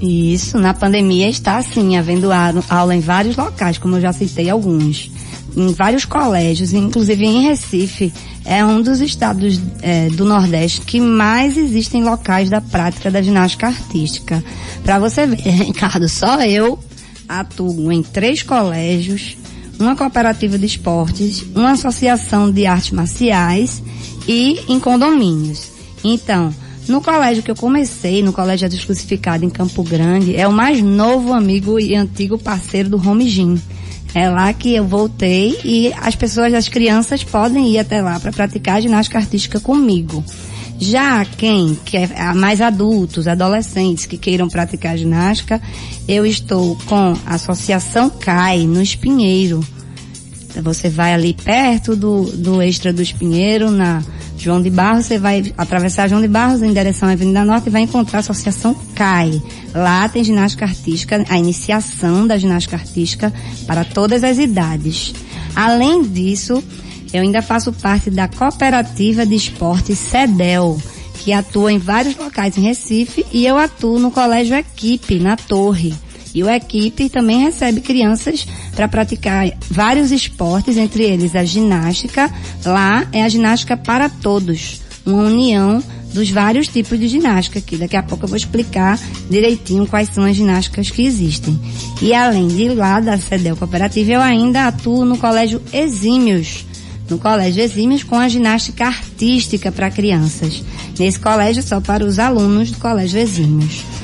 Isso, 0.00 0.58
na 0.58 0.74
pandemia 0.74 1.28
está 1.28 1.62
sim 1.62 1.96
havendo 1.96 2.28
aula 2.68 2.94
em 2.94 3.00
vários 3.00 3.36
locais, 3.36 3.78
como 3.78 3.96
eu 3.96 4.00
já 4.00 4.12
citei 4.12 4.50
alguns. 4.50 5.10
Em 5.56 5.72
vários 5.72 6.04
colégios, 6.04 6.74
inclusive 6.74 7.24
em 7.24 7.44
Recife, 7.44 8.12
é 8.44 8.62
um 8.62 8.82
dos 8.82 9.00
estados 9.00 9.58
é, 9.80 10.10
do 10.10 10.26
Nordeste 10.26 10.82
que 10.82 11.00
mais 11.00 11.56
existem 11.56 12.04
locais 12.04 12.50
da 12.50 12.60
prática 12.60 13.10
da 13.10 13.22
ginástica 13.22 13.68
artística. 13.68 14.44
Para 14.84 14.98
você 14.98 15.26
ver, 15.26 15.36
Ricardo, 15.64 16.08
só 16.10 16.42
eu 16.42 16.78
atuo 17.26 17.90
em 17.90 18.02
três 18.02 18.42
colégios, 18.42 19.36
uma 19.78 19.96
cooperativa 19.96 20.58
de 20.58 20.66
esportes, 20.66 21.42
uma 21.54 21.72
associação 21.72 22.50
de 22.50 22.66
artes 22.66 22.92
marciais 22.92 23.82
e 24.28 24.60
em 24.68 24.78
condomínios. 24.78 25.70
Então, 26.04 26.54
no 26.88 27.00
colégio 27.00 27.42
que 27.42 27.50
eu 27.50 27.56
comecei, 27.56 28.22
no 28.22 28.32
Colégio 28.32 28.68
Jesus 28.68 28.84
Crucificado 28.84 29.44
em 29.44 29.50
Campo 29.50 29.82
Grande, 29.82 30.36
é 30.36 30.46
o 30.46 30.52
mais 30.52 30.80
novo 30.82 31.32
amigo 31.32 31.80
e 31.80 31.94
antigo 31.94 32.38
parceiro 32.38 32.88
do 32.88 32.96
Home 32.96 33.28
Gym. 33.28 33.60
É 34.14 34.30
lá 34.30 34.52
que 34.52 34.74
eu 34.74 34.86
voltei 34.86 35.58
e 35.64 35.92
as 36.00 36.14
pessoas, 36.14 36.54
as 36.54 36.68
crianças 36.68 37.22
podem 37.22 37.70
ir 37.70 37.78
até 37.78 38.00
lá 38.00 38.18
para 38.18 38.32
praticar 38.32 38.80
ginástica 38.80 39.18
artística 39.18 39.60
comigo. 39.60 40.24
Já 40.78 41.24
quem 41.24 41.76
quer 41.84 42.34
mais 42.34 42.60
adultos, 42.60 43.26
adolescentes 43.26 44.06
que 44.06 44.16
queiram 44.16 44.48
praticar 44.48 44.96
ginástica, 44.96 45.60
eu 46.06 46.24
estou 46.24 46.76
com 46.86 47.16
a 47.26 47.34
Associação 47.34 48.10
CAI 48.10 48.66
no 48.66 48.80
Espinheiro. 48.80 49.60
Você 50.62 50.88
vai 50.88 51.12
ali 51.12 51.34
perto 51.34 51.96
do, 51.96 52.24
do 52.24 52.62
Extra 52.62 52.92
do 52.92 53.02
Espinheiro, 53.02 53.70
na 53.70 54.02
João 54.36 54.60
de 54.60 54.70
Barros, 54.70 55.06
você 55.06 55.18
vai 55.18 55.52
atravessar 55.56 56.08
João 56.08 56.20
de 56.20 56.28
Barros 56.28 56.62
em 56.62 56.72
direção 56.72 57.08
à 57.08 57.12
Avenida 57.12 57.44
Norte 57.44 57.68
e 57.68 57.70
vai 57.70 57.82
encontrar 57.82 58.18
a 58.18 58.20
Associação 58.20 58.74
CAI. 58.94 59.42
Lá 59.74 60.08
tem 60.08 60.22
ginástica 60.22 60.64
artística, 60.64 61.24
a 61.28 61.38
iniciação 61.38 62.26
da 62.26 62.36
ginástica 62.38 62.76
artística 62.76 63.32
para 63.66 63.84
todas 63.84 64.22
as 64.22 64.38
idades. 64.38 65.14
Além 65.54 66.02
disso, 66.02 66.62
eu 67.12 67.22
ainda 67.22 67.40
faço 67.40 67.72
parte 67.72 68.10
da 68.10 68.28
Cooperativa 68.28 69.24
de 69.24 69.34
Esportes 69.34 69.98
CEDEL, 69.98 70.78
que 71.18 71.32
atua 71.32 71.72
em 71.72 71.78
vários 71.78 72.16
locais 72.16 72.58
em 72.58 72.62
Recife 72.62 73.24
e 73.32 73.46
eu 73.46 73.56
atuo 73.56 73.98
no 73.98 74.10
Colégio 74.10 74.56
Equipe, 74.56 75.18
na 75.18 75.36
Torre. 75.36 75.94
E 76.36 76.44
o 76.44 76.50
Equipe 76.50 77.08
também 77.08 77.40
recebe 77.40 77.80
crianças 77.80 78.46
para 78.74 78.86
praticar 78.86 79.50
vários 79.70 80.12
esportes, 80.12 80.76
entre 80.76 81.02
eles 81.02 81.34
a 81.34 81.42
ginástica. 81.42 82.30
Lá 82.62 83.08
é 83.10 83.22
a 83.22 83.28
ginástica 83.30 83.74
para 83.74 84.10
todos, 84.10 84.82
uma 85.06 85.22
união 85.22 85.82
dos 86.12 86.28
vários 86.28 86.68
tipos 86.68 87.00
de 87.00 87.08
ginástica 87.08 87.58
aqui. 87.58 87.78
Daqui 87.78 87.96
a 87.96 88.02
pouco 88.02 88.24
eu 88.24 88.28
vou 88.28 88.36
explicar 88.36 89.00
direitinho 89.30 89.86
quais 89.86 90.10
são 90.10 90.24
as 90.24 90.36
ginásticas 90.36 90.90
que 90.90 91.06
existem. 91.06 91.58
E 92.02 92.12
além 92.12 92.48
de 92.48 92.68
lá 92.68 93.00
da 93.00 93.16
CEDEL 93.16 93.56
Cooperativa, 93.56 94.12
eu 94.12 94.20
ainda 94.20 94.66
atuo 94.66 95.06
no 95.06 95.16
Colégio 95.16 95.62
Exímios, 95.72 96.66
no 97.08 97.18
Colégio 97.18 97.62
Exímios 97.62 98.02
com 98.02 98.16
a 98.16 98.28
ginástica 98.28 98.88
artística 98.88 99.72
para 99.72 99.90
crianças. 99.90 100.62
Nesse 100.98 101.18
colégio 101.18 101.62
só 101.62 101.80
para 101.80 102.04
os 102.04 102.18
alunos 102.18 102.70
do 102.70 102.76
Colégio 102.76 103.18
Exímios. 103.18 103.95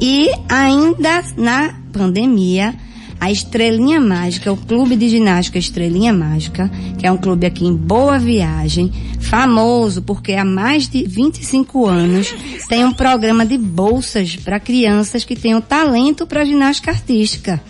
E 0.00 0.30
ainda 0.48 1.24
na 1.36 1.74
pandemia, 1.92 2.74
a 3.20 3.32
Estrelinha 3.32 4.00
Mágica, 4.00 4.52
o 4.52 4.56
Clube 4.56 4.94
de 4.94 5.08
Ginástica 5.08 5.58
Estrelinha 5.58 6.12
Mágica, 6.12 6.70
que 6.96 7.06
é 7.06 7.10
um 7.10 7.16
clube 7.16 7.46
aqui 7.46 7.66
em 7.66 7.74
Boa 7.74 8.18
Viagem, 8.18 8.92
famoso 9.20 10.00
porque 10.02 10.34
há 10.34 10.44
mais 10.44 10.88
de 10.88 11.04
25 11.04 11.86
anos 11.86 12.32
tem 12.68 12.84
um 12.84 12.92
programa 12.92 13.44
de 13.44 13.58
bolsas 13.58 14.36
para 14.36 14.60
crianças 14.60 15.24
que 15.24 15.34
tenham 15.34 15.60
talento 15.60 16.26
para 16.26 16.44
ginástica 16.44 16.92
artística. 16.92 17.60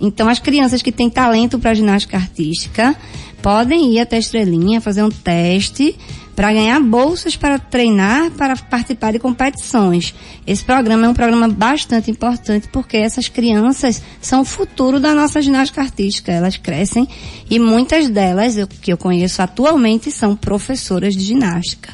Então, 0.00 0.28
as 0.28 0.40
crianças 0.40 0.82
que 0.82 0.92
têm 0.92 1.08
talento 1.08 1.58
para 1.58 1.72
ginástica 1.72 2.16
artística 2.16 2.94
podem 3.40 3.92
ir 3.92 4.00
até 4.00 4.16
a 4.16 4.18
Estrelinha 4.18 4.80
fazer 4.80 5.02
um 5.02 5.08
teste 5.08 5.96
para 6.36 6.52
ganhar 6.52 6.78
bolsas 6.80 7.34
para 7.34 7.58
treinar, 7.58 8.30
para 8.32 8.54
participar 8.54 9.10
de 9.10 9.18
competições. 9.18 10.14
Esse 10.46 10.62
programa 10.62 11.06
é 11.06 11.08
um 11.08 11.14
programa 11.14 11.48
bastante 11.48 12.10
importante 12.10 12.68
porque 12.68 12.98
essas 12.98 13.26
crianças 13.26 14.02
são 14.20 14.42
o 14.42 14.44
futuro 14.44 15.00
da 15.00 15.14
nossa 15.14 15.40
ginástica 15.40 15.80
artística. 15.80 16.30
Elas 16.30 16.58
crescem 16.58 17.08
e 17.48 17.58
muitas 17.58 18.10
delas, 18.10 18.58
eu, 18.58 18.68
que 18.68 18.92
eu 18.92 18.98
conheço 18.98 19.40
atualmente, 19.40 20.12
são 20.12 20.36
professoras 20.36 21.16
de 21.16 21.24
ginástica. 21.24 21.88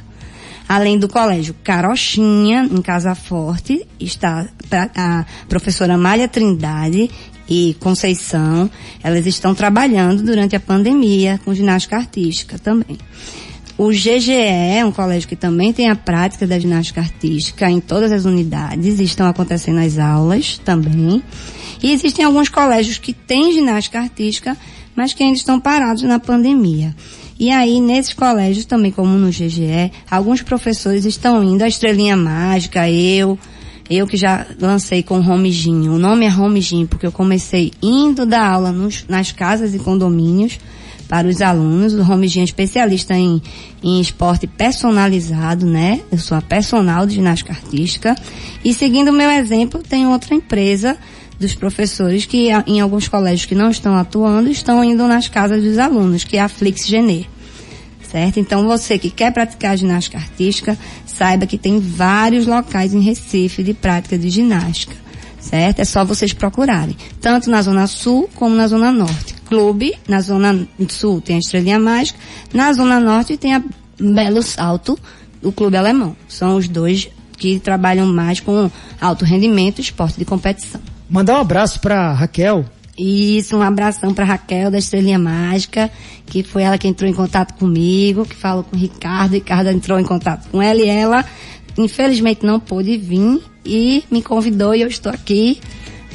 Além 0.68 0.98
do 0.98 1.08
colégio 1.08 1.54
Carochinha, 1.62 2.68
em 2.70 2.82
Casa 2.82 3.14
Forte, 3.14 3.86
está 4.00 4.48
a 4.96 5.24
professora 5.48 5.96
Malha 5.96 6.26
Trindade 6.26 7.10
e 7.48 7.76
Conceição. 7.78 8.70
Elas 9.02 9.26
estão 9.26 9.54
trabalhando 9.54 10.22
durante 10.22 10.56
a 10.56 10.60
pandemia 10.60 11.38
com 11.44 11.54
ginástica 11.54 11.96
artística 11.96 12.58
também. 12.58 12.98
O 13.78 13.88
GGE 13.88 14.32
é 14.32 14.84
um 14.84 14.92
colégio 14.92 15.28
que 15.28 15.36
também 15.36 15.72
tem 15.72 15.88
a 15.88 15.96
prática 15.96 16.46
da 16.46 16.58
ginástica 16.58 17.00
artística 17.00 17.70
em 17.70 17.80
todas 17.80 18.12
as 18.12 18.24
unidades, 18.24 19.00
estão 19.00 19.26
acontecendo 19.26 19.78
as 19.78 19.98
aulas 19.98 20.58
também. 20.58 21.22
E 21.82 21.90
existem 21.90 22.24
alguns 22.24 22.48
colégios 22.48 22.98
que 22.98 23.12
têm 23.12 23.52
ginástica 23.52 23.98
artística, 23.98 24.56
mas 24.94 25.12
que 25.12 25.22
ainda 25.22 25.38
estão 25.38 25.58
parados 25.58 26.02
na 26.02 26.20
pandemia. 26.20 26.94
E 27.38 27.50
aí, 27.50 27.80
nesses 27.80 28.12
colégios, 28.12 28.66
também 28.66 28.92
como 28.92 29.18
no 29.18 29.30
GGE, 29.30 29.90
alguns 30.08 30.42
professores 30.42 31.04
estão 31.04 31.42
indo, 31.42 31.62
a 31.62 31.68
Estrelinha 31.68 32.16
Mágica, 32.16 32.88
eu, 32.88 33.36
eu 33.90 34.06
que 34.06 34.16
já 34.16 34.46
lancei 34.60 35.02
com 35.02 35.18
o 35.18 35.22
Romijinho. 35.22 35.94
O 35.94 35.98
nome 35.98 36.24
é 36.26 36.28
Romijinho 36.28 36.86
porque 36.86 37.06
eu 37.06 37.10
comecei 37.10 37.72
indo 37.82 38.24
dar 38.24 38.46
aula 38.46 38.70
nos, 38.70 39.04
nas 39.08 39.32
casas 39.32 39.74
e 39.74 39.78
condomínios, 39.78 40.58
para 41.12 41.28
os 41.28 41.42
alunos. 41.42 41.92
O 41.92 42.02
Romigin 42.02 42.40
é 42.40 42.44
especialista 42.44 43.12
em, 43.12 43.42
em 43.82 44.00
esporte 44.00 44.46
personalizado, 44.46 45.66
né? 45.66 46.00
Eu 46.10 46.16
sou 46.16 46.38
a 46.38 46.40
personal 46.40 47.06
de 47.06 47.16
ginástica 47.16 47.52
artística. 47.52 48.16
E 48.64 48.72
seguindo 48.72 49.10
o 49.10 49.12
meu 49.12 49.30
exemplo, 49.30 49.82
tem 49.86 50.06
outra 50.06 50.34
empresa 50.34 50.96
dos 51.38 51.54
professores 51.54 52.24
que 52.24 52.48
em 52.66 52.80
alguns 52.80 53.08
colégios 53.08 53.44
que 53.44 53.54
não 53.54 53.70
estão 53.70 53.94
atuando, 53.94 54.48
estão 54.48 54.82
indo 54.82 55.06
nas 55.06 55.28
casas 55.28 55.62
dos 55.62 55.76
alunos, 55.76 56.24
que 56.24 56.38
é 56.38 56.40
a 56.40 56.48
Flix 56.48 56.86
Genê. 56.86 57.26
Certo? 58.10 58.40
Então 58.40 58.66
você 58.66 58.96
que 58.96 59.10
quer 59.10 59.34
praticar 59.34 59.76
ginástica 59.76 60.16
artística, 60.16 60.78
saiba 61.04 61.46
que 61.46 61.58
tem 61.58 61.78
vários 61.78 62.46
locais 62.46 62.94
em 62.94 63.00
Recife 63.00 63.62
de 63.62 63.74
prática 63.74 64.16
de 64.16 64.30
ginástica. 64.30 64.96
Certo? 65.38 65.80
É 65.80 65.84
só 65.84 66.06
vocês 66.06 66.32
procurarem. 66.32 66.96
Tanto 67.20 67.50
na 67.50 67.60
Zona 67.60 67.86
Sul 67.86 68.30
como 68.34 68.54
na 68.54 68.66
Zona 68.66 68.90
Norte 68.90 69.31
clube, 69.52 69.94
na 70.08 70.22
zona 70.22 70.66
sul 70.88 71.20
tem 71.20 71.36
a 71.36 71.38
Estrelinha 71.38 71.78
Mágica, 71.78 72.18
na 72.54 72.72
zona 72.72 72.98
norte 72.98 73.36
tem 73.36 73.54
a 73.54 73.62
Belo 74.00 74.42
Salto, 74.42 74.98
o 75.42 75.52
clube 75.52 75.76
alemão. 75.76 76.16
São 76.26 76.56
os 76.56 76.66
dois 76.68 77.10
que 77.36 77.58
trabalham 77.58 78.06
mais 78.06 78.40
com 78.40 78.70
alto 78.98 79.26
rendimento 79.26 79.78
e 79.78 79.82
esporte 79.82 80.18
de 80.18 80.24
competição. 80.24 80.80
Mandar 81.06 81.36
um 81.36 81.42
abraço 81.42 81.80
para 81.80 82.14
Raquel. 82.14 82.64
Isso, 82.96 83.54
um 83.54 83.60
abração 83.60 84.14
para 84.14 84.24
Raquel 84.24 84.70
da 84.70 84.78
Estrelinha 84.78 85.18
Mágica, 85.18 85.90
que 86.24 86.42
foi 86.42 86.62
ela 86.62 86.78
que 86.78 86.88
entrou 86.88 87.10
em 87.10 87.12
contato 87.12 87.52
comigo, 87.58 88.24
que 88.24 88.34
falou 88.34 88.64
com 88.64 88.74
o 88.74 88.78
Ricardo, 88.78 89.32
Ricardo 89.32 89.68
entrou 89.68 90.00
em 90.00 90.04
contato 90.04 90.48
com 90.48 90.62
ela 90.62 90.80
e 90.80 90.88
ela, 90.88 91.26
infelizmente 91.76 92.46
não 92.46 92.58
pôde 92.58 92.96
vir 92.96 93.42
e 93.66 94.02
me 94.10 94.22
convidou 94.22 94.74
e 94.74 94.80
eu 94.80 94.88
estou 94.88 95.12
aqui 95.12 95.60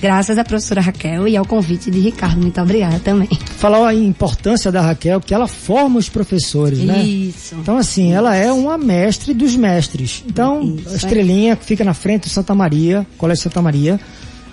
graças 0.01 0.37
à 0.37 0.43
professora 0.43 0.81
Raquel 0.81 1.27
e 1.27 1.35
ao 1.35 1.45
convite 1.45 1.89
de 1.89 1.99
Ricardo. 1.99 2.41
Muito 2.41 2.59
obrigada 2.61 2.99
também. 2.99 3.29
Falou 3.57 3.85
a 3.85 3.93
importância 3.93 4.71
da 4.71 4.81
Raquel, 4.81 5.19
que 5.19 5.33
ela 5.33 5.47
forma 5.47 5.99
os 5.99 6.09
professores, 6.09 6.79
né? 6.79 7.03
Isso. 7.03 7.55
Então, 7.55 7.77
assim, 7.77 8.13
ela 8.13 8.35
é 8.35 8.51
uma 8.51 8.77
mestre 8.77 9.33
dos 9.33 9.55
mestres. 9.55 10.23
Então, 10.27 10.61
Isso, 10.61 10.89
a 10.89 10.95
estrelinha 10.95 11.55
que 11.55 11.65
fica 11.65 11.83
na 11.83 11.93
frente 11.93 12.23
do 12.23 12.29
Santa 12.29 12.53
Maria, 12.53 13.05
Colégio 13.17 13.43
Santa 13.43 13.61
Maria, 13.61 13.99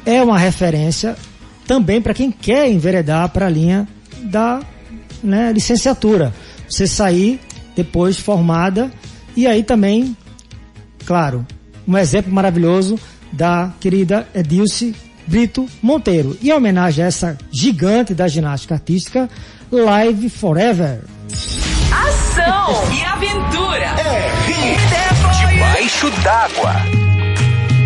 é 0.05 0.23
uma 0.23 0.39
referência 0.39 1.17
também 1.67 2.01
para 2.01 2.15
quem 2.15 2.31
quer 2.31 2.71
enveredar 2.71 3.29
para 3.31 3.47
a 3.47 3.51
linha 3.51 3.89
da 4.23 4.61
né, 5.23 5.53
licenciatura. 5.53 6.35
Você 6.69 6.87
sair 6.87 7.41
depois 7.75 8.19
formada 8.19 8.91
e 9.37 9.47
aí 9.47 9.63
também, 9.63 10.17
claro, 11.05 11.47
um 11.87 11.97
exemplo 11.97 12.33
maravilhoso 12.33 12.99
da 13.33 13.73
querida 13.81 14.29
Edilce 14.35 14.95
Brito 15.27 15.69
Monteiro. 15.83 16.37
E 16.41 16.51
em 16.51 16.53
homenagem 16.53 17.05
a 17.05 17.09
essa 17.09 17.39
gigante 17.51 18.15
da 18.15 18.29
ginástica 18.29 18.75
artística, 18.75 19.29
Live 19.71 20.29
Forever. 20.29 21.01
Ação 21.91 22.93
e 22.93 23.03
aventura. 23.03 23.87
É 23.99 24.35
Debaixo 25.51 26.11
d'água. 26.23 26.75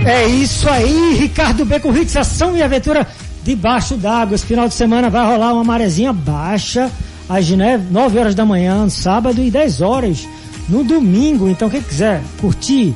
É 0.07 0.27
isso 0.27 0.69
aí, 0.69 1.15
Ricardo 1.15 1.65
B 1.65 1.81
com 1.81 1.95
Hits, 1.95 2.17
ação 2.17 2.57
e 2.57 2.63
aventura 2.63 3.07
debaixo 3.43 3.97
d'água. 3.97 4.35
Esse 4.35 4.47
final 4.47 4.69
de 4.69 4.75
semana 4.75 5.11
vai 5.11 5.25
rolar 5.27 5.53
uma 5.53 5.65
marezinha 5.65 6.13
baixa 6.13 6.91
às 7.29 7.49
9 7.49 8.19
horas 8.19 8.35
da 8.35 8.45
manhã, 8.45 8.89
sábado, 8.89 9.43
e 9.43 9.51
10 9.51 9.81
horas 9.81 10.27
no 10.69 10.83
domingo. 10.83 11.49
Então, 11.49 11.69
quem 11.69 11.83
quiser 11.83 12.23
curtir 12.41 12.95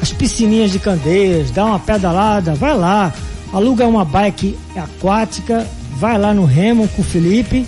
as 0.00 0.12
piscininhas 0.12 0.70
de 0.70 0.78
Candeias, 0.78 1.50
dar 1.50 1.66
uma 1.66 1.78
pedalada, 1.78 2.54
vai 2.54 2.76
lá 2.76 3.12
aluga 3.52 3.86
uma 3.86 4.04
bike 4.04 4.56
aquática, 4.76 5.66
vai 5.96 6.18
lá 6.18 6.32
no 6.32 6.44
Remo 6.44 6.88
com 6.88 7.02
o 7.02 7.04
Felipe, 7.04 7.66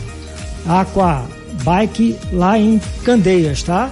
Aqua 0.67 1.27
Bike 1.63 2.17
lá 2.33 2.59
em 2.59 2.81
Candeias, 3.05 3.63
tá? 3.63 3.91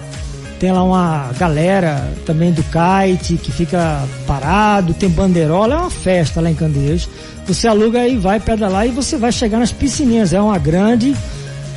Tem 0.58 0.72
lá 0.72 0.82
uma 0.82 1.30
galera 1.38 2.12
também 2.26 2.52
do 2.52 2.64
kite 2.64 3.36
que 3.36 3.52
fica 3.52 4.04
parado, 4.26 4.92
tem 4.92 5.08
bandeirola, 5.08 5.74
é 5.74 5.78
uma 5.78 5.90
festa 5.90 6.40
lá 6.40 6.50
em 6.50 6.54
Candeias. 6.54 7.08
Você 7.46 7.68
aluga 7.68 8.06
e 8.06 8.16
vai 8.16 8.40
pedalar 8.40 8.86
e 8.86 8.90
você 8.90 9.16
vai 9.16 9.30
chegar 9.30 9.58
nas 9.58 9.70
piscininhas. 9.70 10.32
É 10.32 10.40
uma 10.40 10.58
grande 10.58 11.14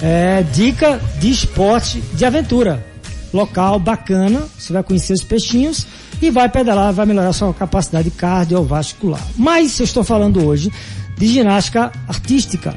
é, 0.01 0.43
dica 0.51 0.99
de 1.19 1.29
esporte 1.29 2.01
de 2.13 2.25
aventura. 2.25 2.83
Local 3.31 3.79
bacana, 3.79 4.43
você 4.57 4.73
vai 4.73 4.83
conhecer 4.83 5.13
os 5.13 5.23
peixinhos 5.23 5.85
e 6.21 6.29
vai 6.29 6.47
pedalar, 6.47 6.93
vai 6.93 7.05
melhorar 7.05 7.33
sua 7.33 7.53
capacidade 7.53 8.11
cardiovascular. 8.11 9.25
Mas 9.35 9.79
eu 9.79 9.83
estou 9.83 10.03
falando 10.03 10.45
hoje 10.45 10.71
de 11.17 11.27
ginástica 11.27 11.91
artística, 12.07 12.75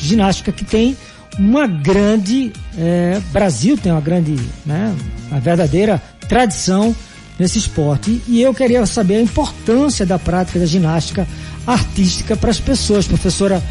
ginástica 0.00 0.52
que 0.52 0.64
tem 0.64 0.96
uma 1.38 1.66
grande, 1.66 2.52
é, 2.78 3.20
Brasil 3.32 3.76
tem 3.76 3.90
uma 3.90 4.00
grande, 4.00 4.36
né, 4.64 4.94
uma 5.30 5.40
verdadeira 5.40 6.00
tradição 6.28 6.94
nesse 7.38 7.58
esporte 7.58 8.22
e 8.28 8.40
eu 8.40 8.54
queria 8.54 8.86
saber 8.86 9.16
a 9.16 9.22
importância 9.22 10.06
da 10.06 10.18
prática 10.18 10.58
da 10.58 10.66
ginástica 10.66 11.26
artística 11.66 12.36
para 12.36 12.50
as 12.50 12.60
pessoas, 12.60 13.06
professora 13.06 13.62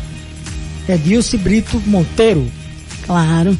Edilce 0.88 1.38
Brito 1.38 1.82
Monteiro. 1.86 2.52
Claro. 3.06 3.58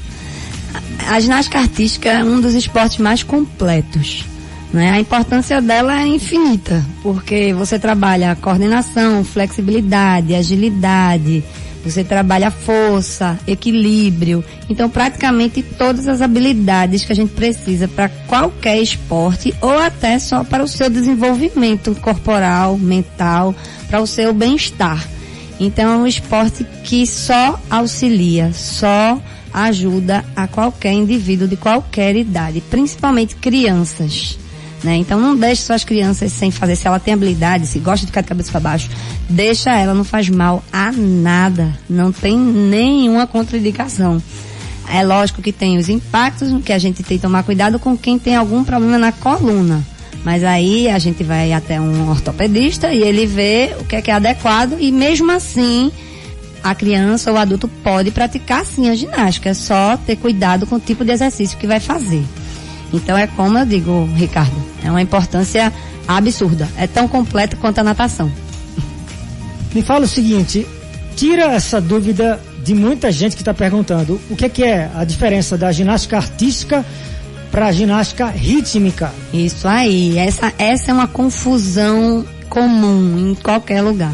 A 1.08 1.20
ginástica 1.20 1.60
artística 1.60 2.10
é 2.10 2.24
um 2.24 2.42
dos 2.42 2.54
esportes 2.54 2.98
mais 2.98 3.24
completos 3.24 4.26
né? 4.74 4.90
A 4.92 5.00
importância 5.00 5.62
dela 5.62 6.02
é 6.02 6.08
infinita, 6.08 6.84
porque 7.04 7.54
você 7.54 7.78
trabalha 7.78 8.36
coordenação, 8.36 9.24
flexibilidade, 9.24 10.34
agilidade, 10.34 11.44
você 11.86 12.04
trabalha 12.04 12.50
força, 12.50 13.38
equilíbrio. 13.46 14.44
Então, 14.68 14.90
praticamente 14.90 15.62
todas 15.62 16.08
as 16.08 16.22
habilidades 16.22 17.06
que 17.06 17.12
a 17.12 17.16
gente 17.16 17.34
precisa 17.34 17.88
para 17.88 18.10
qualquer 18.10 18.82
esporte 18.82 19.54
ou 19.62 19.78
até 19.78 20.18
só 20.18 20.44
para 20.44 20.64
o 20.64 20.68
seu 20.68 20.90
desenvolvimento 20.90 21.94
corporal, 22.02 22.76
mental, 22.78 23.54
para 23.88 24.02
o 24.02 24.08
seu 24.08 24.34
bem-estar. 24.34 25.08
Então, 25.60 25.94
é 25.94 25.98
um 25.98 26.08
esporte 26.08 26.66
que 26.84 27.06
só 27.06 27.60
auxilia, 27.70 28.52
só 28.54 29.22
ajuda 29.54 30.26
a 30.36 30.48
qualquer 30.48 30.94
indivíduo 30.94 31.48
de 31.48 31.56
qualquer 31.56 32.16
idade, 32.16 32.60
principalmente 32.72 33.36
crianças 33.36 34.40
Né? 34.84 34.98
Então 34.98 35.20
não 35.20 35.36
deixe 35.36 35.62
suas 35.62 35.84
crianças 35.84 36.32
sem 36.34 36.52
fazer. 36.52 36.76
Se 36.76 36.88
ela 36.88 37.00
tem 37.00 37.14
habilidade, 37.14 37.68
se 37.68 37.80
gosta 37.80 38.06
de 38.06 38.08
ficar 38.08 38.22
de 38.22 38.28
cabeça 38.28 38.52
para 38.52 38.60
baixo, 38.60 38.90
deixa 39.30 39.72
ela, 39.72 39.94
não 39.94 40.04
faz 40.04 40.28
mal 40.28 40.64
a 40.72 40.92
nada. 40.92 41.74
Não 41.90 42.12
tem 42.12 42.38
nenhuma 42.38 43.26
contraindicação. 43.26 44.22
É 44.92 45.04
lógico 45.04 45.42
que 45.42 45.54
tem 45.54 45.78
os 45.78 45.88
impactos, 45.88 46.52
que 46.64 46.74
a 46.74 46.78
gente 46.78 47.02
tem 47.02 47.18
que 47.18 47.22
tomar 47.22 47.44
cuidado 47.44 47.80
com 47.80 47.98
quem 47.98 48.20
tem 48.20 48.36
algum 48.36 48.64
problema 48.64 48.98
na 48.98 49.12
coluna. 49.14 49.82
Mas 50.26 50.44
aí 50.44 50.90
a 50.90 51.00
gente 51.00 51.24
vai 51.24 51.54
até 51.54 51.80
um 51.80 52.10
ortopedista 52.10 52.94
e 52.94 53.02
ele 53.02 53.26
vê 53.26 53.76
o 53.80 53.86
que 53.86 53.96
é, 53.96 54.02
que 54.02 54.12
é 54.12 54.14
adequado 54.14 54.78
e 54.80 54.92
mesmo 54.92 55.32
assim 55.32 55.92
a 56.64 56.74
criança 56.74 57.30
ou 57.30 57.36
o 57.36 57.40
adulto 57.40 57.68
pode 57.68 58.10
praticar 58.12 58.66
sim 58.66 58.90
a 58.90 58.96
ginástica. 58.96 59.50
É 59.50 59.54
só 59.54 59.98
ter 59.98 60.16
cuidado 60.16 60.66
com 60.66 60.76
o 60.76 60.80
tipo 60.80 61.04
de 61.04 61.12
exercício 61.12 61.58
que 61.58 61.68
vai 61.68 61.80
fazer. 61.80 62.24
Então 62.94 63.18
é 63.18 63.26
como 63.26 63.58
eu 63.58 63.66
digo, 63.66 64.08
Ricardo, 64.16 64.56
é 64.84 64.90
uma 64.90 65.02
importância 65.02 65.74
absurda. 66.08 66.70
É 66.78 66.86
tão 66.86 67.08
completa 67.08 67.58
quanto 67.58 67.80
a 67.80 67.84
natação. 67.84 68.32
Me 69.74 69.82
fala 69.82 70.06
o 70.06 70.08
seguinte, 70.08 70.68
tira 71.16 71.46
essa 71.46 71.82
dúvida 71.82 72.40
de 72.64 72.76
muita 72.76 73.12
gente 73.12 73.36
que 73.36 73.42
está 73.42 73.54
perguntando 73.54 74.22
o 74.30 74.36
que, 74.36 74.48
que 74.48 74.64
é 74.64 74.90
a 74.96 75.04
diferença 75.04 75.58
da 75.58 75.72
ginástica 75.72 76.18
artística 76.18 76.86
para 77.52 77.68
a 77.68 77.72
ginástica 77.72 78.28
rítmica. 78.28 79.12
Isso 79.34 79.68
aí, 79.68 80.18
essa, 80.18 80.54
essa 80.58 80.92
é 80.92 80.94
uma 80.94 81.08
confusão 81.08 82.26
comum 82.50 83.32
em 83.32 83.36
qualquer 83.36 83.82
lugar. 83.82 84.14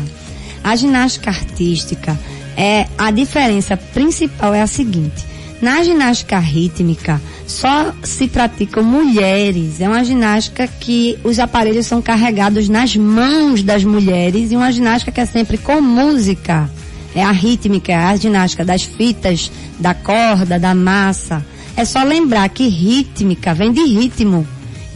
A 0.63 0.75
ginástica 0.75 1.29
artística 1.29 2.17
é 2.57 2.87
a 2.97 3.11
diferença 3.11 3.77
principal 3.77 4.53
é 4.53 4.61
a 4.61 4.67
seguinte: 4.67 5.25
na 5.61 5.83
ginástica 5.83 6.39
rítmica 6.39 7.21
só 7.45 7.93
se 8.03 8.27
praticam 8.27 8.83
mulheres. 8.83 9.81
É 9.81 9.87
uma 9.87 10.03
ginástica 10.03 10.67
que 10.67 11.17
os 11.23 11.39
aparelhos 11.39 11.85
são 11.85 12.01
carregados 12.01 12.69
nas 12.69 12.95
mãos 12.95 13.63
das 13.63 13.83
mulheres 13.83 14.51
e 14.51 14.55
uma 14.55 14.71
ginástica 14.71 15.11
que 15.11 15.21
é 15.21 15.25
sempre 15.25 15.57
com 15.57 15.81
música. 15.81 16.69
É 17.15 17.23
a 17.23 17.31
rítmica, 17.31 17.91
é 17.91 17.95
a 17.95 18.15
ginástica 18.15 18.63
das 18.63 18.83
fitas, 18.83 19.51
da 19.79 19.93
corda, 19.93 20.59
da 20.59 20.75
massa. 20.75 21.45
É 21.75 21.83
só 21.83 22.03
lembrar 22.03 22.47
que 22.49 22.67
rítmica 22.67 23.53
vem 23.53 23.71
de 23.71 23.83
ritmo. 23.83 24.47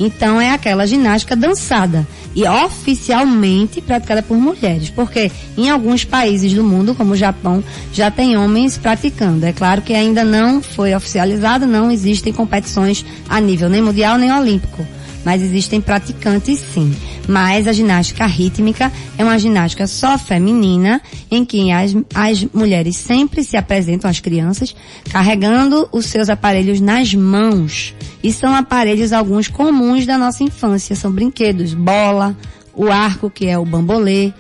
Então 0.04 0.40
é 0.42 0.52
aquela 0.52 0.86
ginástica 0.86 1.34
dançada 1.34 2.06
e 2.36 2.46
oficialmente 2.46 3.80
praticada 3.80 4.22
por 4.22 4.38
mulheres, 4.38 4.90
porque 4.90 5.32
em 5.58 5.70
alguns 5.70 6.04
países 6.04 6.52
do 6.54 6.64
mundo, 6.64 6.94
como 6.94 7.14
o 7.14 7.18
Japão, 7.18 7.64
já 7.94 8.12
tem 8.12 8.36
homens 8.36 8.78
praticando. 8.78 9.46
É 9.46 9.54
claro 9.54 9.82
que 9.82 9.94
ainda 9.94 10.26
não 10.26 10.62
foi 10.62 10.94
oficializado, 10.94 11.66
não 11.66 11.90
existem 11.90 12.34
competições 12.34 13.06
a 13.30 13.40
nível 13.40 13.70
nem 13.70 13.82
mundial 13.82 14.18
nem 14.18 14.32
olímpico 14.32 14.86
mas 15.26 15.42
existem 15.42 15.80
praticantes 15.80 16.60
sim. 16.60 16.94
Mas 17.28 17.68
a 17.68 17.74
ginástica 17.74 18.26
rítmica 18.26 18.92
é 19.18 19.24
uma 19.24 19.40
ginástica 19.40 19.88
só 19.88 20.18
feminina, 20.18 21.02
em 21.32 21.46
que 21.46 21.72
as, 21.72 21.96
as 22.14 22.44
mulheres 22.54 22.98
sempre 22.98 23.44
se 23.44 23.58
apresentam 23.58 24.10
às 24.10 24.20
crianças 24.20 24.76
carregando 25.12 25.88
os 25.92 26.06
seus 26.06 26.30
aparelhos 26.30 26.82
nas 26.82 27.14
mãos. 27.14 27.94
E 28.24 28.32
são 28.32 28.56
aparelhos 28.56 29.14
alguns 29.14 29.48
comuns 29.48 30.06
da 30.06 30.18
nossa 30.18 30.44
infância, 30.44 30.96
são 30.96 31.12
brinquedos, 31.12 31.74
bola, 31.74 32.36
o 32.74 32.92
arco, 32.92 33.30
que 33.30 33.48
é 33.48 33.58
o 33.58 33.66
bambolê, 33.66 34.34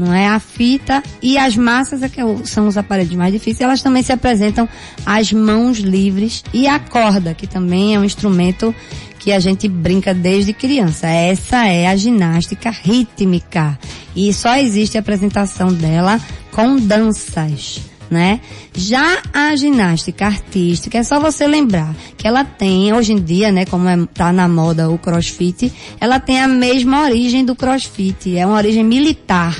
não 0.00 0.14
é 0.14 0.26
a 0.26 0.40
fita 0.40 1.02
e 1.22 1.36
as 1.36 1.56
massas 1.56 2.02
é 2.02 2.08
que 2.08 2.20
são 2.44 2.66
os 2.66 2.78
aparelhos 2.78 3.14
mais 3.14 3.32
difíceis, 3.32 3.60
elas 3.60 3.82
também 3.82 4.02
se 4.02 4.12
apresentam 4.12 4.68
às 5.04 5.32
mãos 5.32 5.78
livres 5.78 6.42
e 6.52 6.66
a 6.66 6.78
corda, 6.78 7.34
que 7.34 7.46
também 7.46 7.94
é 7.94 7.98
um 7.98 8.04
instrumento 8.04 8.74
que 9.18 9.30
a 9.30 9.38
gente 9.38 9.68
brinca 9.68 10.14
desde 10.14 10.54
criança. 10.54 11.06
Essa 11.06 11.66
é 11.66 11.86
a 11.86 11.94
ginástica 11.94 12.70
rítmica. 12.70 13.78
E 14.16 14.32
só 14.32 14.56
existe 14.56 14.96
a 14.96 15.00
apresentação 15.00 15.72
dela 15.72 16.18
com 16.50 16.76
danças. 16.76 17.80
Né? 18.10 18.40
Já 18.74 19.22
a 19.32 19.54
ginástica 19.54 20.26
artística, 20.26 20.98
é 20.98 21.02
só 21.04 21.20
você 21.20 21.46
lembrar 21.46 21.94
que 22.16 22.26
ela 22.26 22.42
tem, 22.42 22.92
hoje 22.92 23.12
em 23.12 23.22
dia, 23.22 23.52
né, 23.52 23.64
como 23.64 23.88
é, 23.88 23.96
tá 24.12 24.32
na 24.32 24.48
moda 24.48 24.90
o 24.90 24.98
crossfit, 24.98 25.72
ela 26.00 26.18
tem 26.18 26.40
a 26.40 26.48
mesma 26.48 27.04
origem 27.04 27.44
do 27.44 27.54
crossfit, 27.54 28.36
é 28.36 28.44
uma 28.44 28.56
origem 28.56 28.82
militar. 28.82 29.56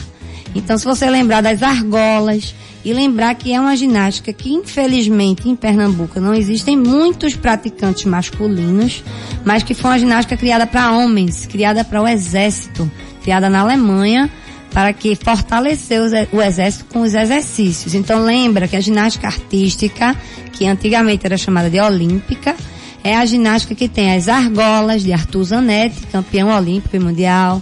Então, 0.54 0.76
se 0.76 0.84
você 0.84 1.08
lembrar 1.08 1.40
das 1.42 1.62
argolas, 1.62 2.54
e 2.84 2.92
lembrar 2.92 3.34
que 3.34 3.52
é 3.52 3.60
uma 3.60 3.76
ginástica 3.76 4.32
que, 4.32 4.50
infelizmente, 4.50 5.48
em 5.48 5.54
Pernambuco 5.54 6.20
não 6.20 6.34
existem 6.34 6.76
muitos 6.76 7.36
praticantes 7.36 8.04
masculinos, 8.04 9.04
mas 9.44 9.62
que 9.62 9.74
foi 9.74 9.90
uma 9.90 9.98
ginástica 9.98 10.36
criada 10.36 10.66
para 10.66 10.92
homens, 10.92 11.46
criada 11.46 11.84
para 11.84 12.00
o 12.00 12.08
exército, 12.08 12.90
criada 13.22 13.50
na 13.50 13.60
Alemanha, 13.60 14.30
para 14.72 14.92
que 14.92 15.14
fortaleceu 15.16 16.04
o 16.32 16.40
exército 16.40 16.86
com 16.86 17.00
os 17.00 17.12
exercícios. 17.12 17.94
Então 17.94 18.24
lembra 18.24 18.68
que 18.68 18.76
a 18.76 18.80
ginástica 18.80 19.26
artística, 19.26 20.16
que 20.52 20.66
antigamente 20.66 21.26
era 21.26 21.36
chamada 21.36 21.68
de 21.68 21.80
olímpica, 21.80 22.54
é 23.02 23.16
a 23.16 23.26
ginástica 23.26 23.74
que 23.74 23.88
tem 23.88 24.14
as 24.14 24.28
argolas 24.28 25.02
de 25.02 25.12
Arthur 25.12 25.44
Zanetti, 25.44 26.06
campeão 26.06 26.48
olímpico 26.54 26.94
e 26.96 26.98
mundial, 26.98 27.60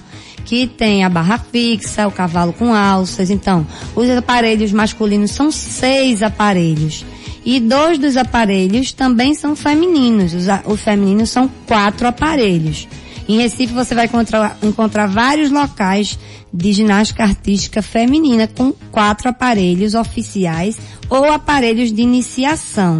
que 0.48 0.66
tem 0.66 1.04
a 1.04 1.11
barra 1.11 1.37
fixa, 1.37 2.08
o 2.08 2.11
cavalo 2.11 2.54
com 2.54 2.72
alças. 2.72 3.28
Então, 3.28 3.66
os 3.94 4.08
aparelhos 4.08 4.72
masculinos 4.72 5.30
são 5.30 5.50
seis 5.50 6.22
aparelhos. 6.22 7.04
E 7.44 7.61
dois 7.61 7.98
dos 7.98 8.16
aparelhos 8.16 8.90
também 8.92 9.34
são 9.34 9.54
femininos. 9.54 10.32
Os, 10.32 10.46
os 10.64 10.80
femininos 10.80 11.28
são 11.28 11.50
quatro 11.66 12.08
aparelhos. 12.08 12.88
Em 13.28 13.37
Recife 13.37 13.74
você 13.74 13.94
vai 13.94 14.06
encontrar, 14.06 14.56
encontrar 14.62 15.06
vários 15.06 15.50
locais 15.50 16.18
de 16.50 16.72
ginástica 16.72 17.24
artística 17.24 17.82
feminina 17.82 18.46
com 18.48 18.72
quatro 18.90 19.28
aparelhos 19.28 19.92
oficiais 19.92 20.78
ou 21.11 21.30
aparelhos 21.30 21.92
de 21.92 22.00
iniciação. 22.00 22.96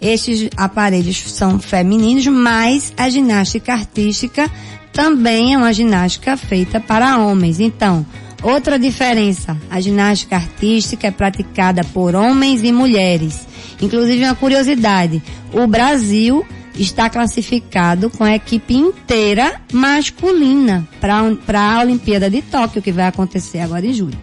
Estes 0.00 0.48
aparelhos 0.56 1.20
são 1.32 1.58
femininos, 1.58 2.28
mas 2.28 2.92
a 2.96 3.10
ginástica 3.10 3.72
artística 3.72 4.48
também 4.92 5.54
é 5.54 5.58
uma 5.58 5.72
ginástica 5.72 6.36
feita 6.36 6.78
para 6.78 7.18
homens. 7.18 7.60
Então, 7.60 8.04
outra 8.42 8.78
diferença, 8.78 9.56
a 9.70 9.80
ginástica 9.80 10.36
artística 10.36 11.06
é 11.06 11.10
praticada 11.10 11.82
por 11.84 12.14
homens 12.14 12.62
e 12.62 12.70
mulheres. 12.70 13.46
Inclusive 13.80 14.24
uma 14.24 14.34
curiosidade, 14.34 15.22
o 15.52 15.66
Brasil 15.66 16.46
está 16.78 17.10
classificado 17.10 18.10
com 18.10 18.24
a 18.24 18.34
equipe 18.34 18.74
inteira 18.74 19.60
masculina 19.72 20.86
para 21.00 21.18
a 21.18 21.80
Olimpíada 21.80 22.30
de 22.30 22.42
Tóquio, 22.42 22.82
que 22.82 22.92
vai 22.92 23.06
acontecer 23.06 23.60
agora 23.60 23.86
em 23.86 23.92
julho. 23.92 24.18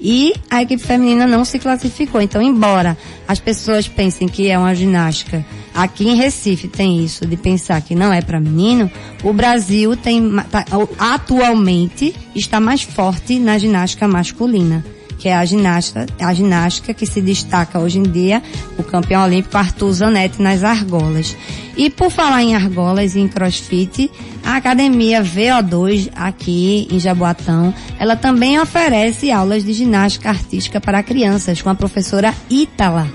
E 0.00 0.34
a 0.50 0.62
equipe 0.62 0.82
feminina 0.82 1.26
não 1.26 1.44
se 1.44 1.58
classificou. 1.58 2.20
Então, 2.20 2.40
embora 2.42 2.96
as 3.26 3.40
pessoas 3.40 3.88
pensem 3.88 4.28
que 4.28 4.50
é 4.50 4.58
uma 4.58 4.74
ginástica, 4.74 5.44
aqui 5.74 6.08
em 6.08 6.16
Recife 6.16 6.68
tem 6.68 7.04
isso 7.04 7.26
de 7.26 7.36
pensar 7.36 7.80
que 7.80 7.94
não 7.94 8.12
é 8.12 8.20
para 8.20 8.40
menino, 8.40 8.90
o 9.24 9.32
Brasil 9.32 9.96
tem 9.96 10.22
tá, 10.50 10.64
atualmente 10.98 12.14
está 12.34 12.60
mais 12.60 12.82
forte 12.82 13.38
na 13.38 13.58
ginástica 13.58 14.06
masculina 14.06 14.84
que 15.18 15.28
é 15.28 15.34
a 15.34 15.44
ginástica, 15.44 16.06
a 16.20 16.34
ginástica 16.34 16.94
que 16.94 17.06
se 17.06 17.20
destaca 17.20 17.78
hoje 17.78 17.98
em 17.98 18.02
dia, 18.02 18.42
o 18.78 18.82
campeão 18.82 19.24
olímpico 19.24 19.56
Arthur 19.56 19.92
Zanetti 19.92 20.42
nas 20.42 20.62
argolas. 20.62 21.36
E 21.76 21.90
por 21.90 22.10
falar 22.10 22.42
em 22.42 22.54
argolas 22.54 23.14
e 23.14 23.20
em 23.20 23.28
crossfit, 23.28 24.10
a 24.44 24.56
academia 24.56 25.22
VO2 25.22 26.10
aqui 26.14 26.88
em 26.90 26.98
Jaboatão, 26.98 27.72
ela 27.98 28.16
também 28.16 28.58
oferece 28.58 29.30
aulas 29.30 29.64
de 29.64 29.72
ginástica 29.72 30.28
artística 30.28 30.80
para 30.80 31.02
crianças 31.02 31.60
com 31.60 31.68
a 31.68 31.74
professora 31.74 32.34
Ítala. 32.48 33.10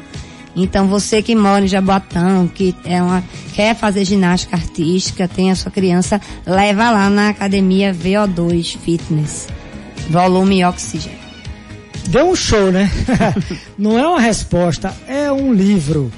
Então 0.56 0.88
você 0.88 1.22
que 1.22 1.34
mora 1.34 1.64
em 1.64 1.68
Jaboatão, 1.68 2.48
que 2.48 2.76
é 2.84 3.02
uma, 3.02 3.24
quer 3.54 3.74
fazer 3.76 4.04
ginástica 4.04 4.58
artística, 4.58 5.28
tem 5.28 5.50
a 5.50 5.56
sua 5.56 5.72
criança, 5.72 6.20
leva 6.46 6.92
lá 6.92 7.10
na 7.10 7.30
academia 7.30 7.94
VO2 7.94 8.78
Fitness. 8.78 9.48
Volume 10.10 10.60
e 10.60 10.66
oxigênio 10.66 11.31
deu 12.12 12.30
um 12.30 12.36
show, 12.36 12.71
né? 12.71 12.91
Não 13.80 13.97
é 13.97 14.06
uma 14.06 14.19
resposta, 14.19 14.93
é 15.08 15.32
um 15.32 15.54
livro. 15.54 16.12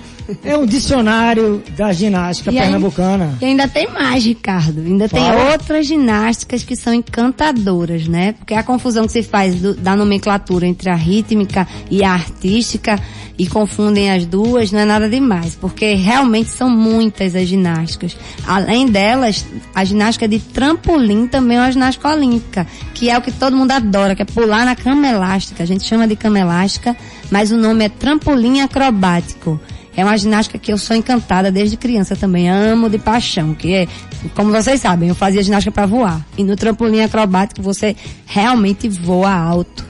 É 0.43 0.57
um 0.57 0.65
dicionário 0.65 1.61
da 1.75 1.91
ginástica 1.91 2.51
e 2.51 2.55
pernambucana. 2.55 3.25
Ainda, 3.25 3.37
e 3.41 3.45
ainda 3.45 3.67
tem 3.67 3.87
mais, 3.89 4.23
Ricardo. 4.23 4.79
Ainda 4.79 5.09
Fala. 5.09 5.23
tem 5.23 5.51
outras 5.51 5.85
ginásticas 5.85 6.63
que 6.63 6.75
são 6.75 6.93
encantadoras, 6.93 8.07
né? 8.07 8.33
Porque 8.33 8.53
a 8.53 8.63
confusão 8.63 9.05
que 9.05 9.11
se 9.11 9.23
faz 9.23 9.55
do, 9.55 9.73
da 9.73 9.95
nomenclatura 9.95 10.65
entre 10.65 10.89
a 10.89 10.95
rítmica 10.95 11.67
e 11.89 12.03
a 12.03 12.13
artística 12.13 12.99
e 13.37 13.47
confundem 13.47 14.11
as 14.11 14.25
duas 14.25 14.71
não 14.71 14.79
é 14.79 14.85
nada 14.85 15.09
demais, 15.09 15.55
porque 15.55 15.95
realmente 15.95 16.49
são 16.49 16.69
muitas 16.69 17.35
as 17.35 17.47
ginásticas. 17.47 18.15
Além 18.45 18.87
delas, 18.87 19.45
a 19.73 19.83
ginástica 19.83 20.27
de 20.27 20.39
trampolim 20.39 21.27
também 21.27 21.57
é 21.57 21.61
uma 21.61 21.71
ginástica 21.71 22.09
olímpica, 22.09 22.67
que 22.93 23.09
é 23.09 23.17
o 23.17 23.21
que 23.21 23.31
todo 23.31 23.55
mundo 23.55 23.71
adora, 23.71 24.15
que 24.15 24.21
é 24.21 24.25
pular 24.25 24.65
na 24.65 24.75
cama 24.75 25.07
elástica. 25.07 25.63
A 25.63 25.65
gente 25.65 25.83
chama 25.83 26.07
de 26.07 26.15
cama 26.15 26.39
elástica, 26.39 26.95
mas 27.31 27.51
o 27.51 27.57
nome 27.57 27.85
é 27.85 27.89
trampolim 27.89 28.61
acrobático. 28.61 29.59
É 29.95 30.03
uma 30.03 30.17
ginástica 30.17 30.57
que 30.57 30.73
eu 30.73 30.77
sou 30.77 30.95
encantada 30.95 31.51
desde 31.51 31.77
criança 31.77 32.15
também, 32.15 32.49
amo 32.49 32.89
de 32.89 32.97
paixão, 32.97 33.53
que 33.53 33.73
é 33.73 33.87
Como 34.35 34.51
vocês 34.51 34.81
sabem, 34.81 35.09
eu 35.09 35.15
fazia 35.15 35.43
ginástica 35.43 35.71
para 35.71 35.85
voar. 35.85 36.25
E 36.37 36.43
no 36.43 36.55
trampolim 36.55 37.01
acrobático 37.01 37.61
você 37.61 37.95
realmente 38.25 38.89
voa 38.89 39.31
alto. 39.31 39.85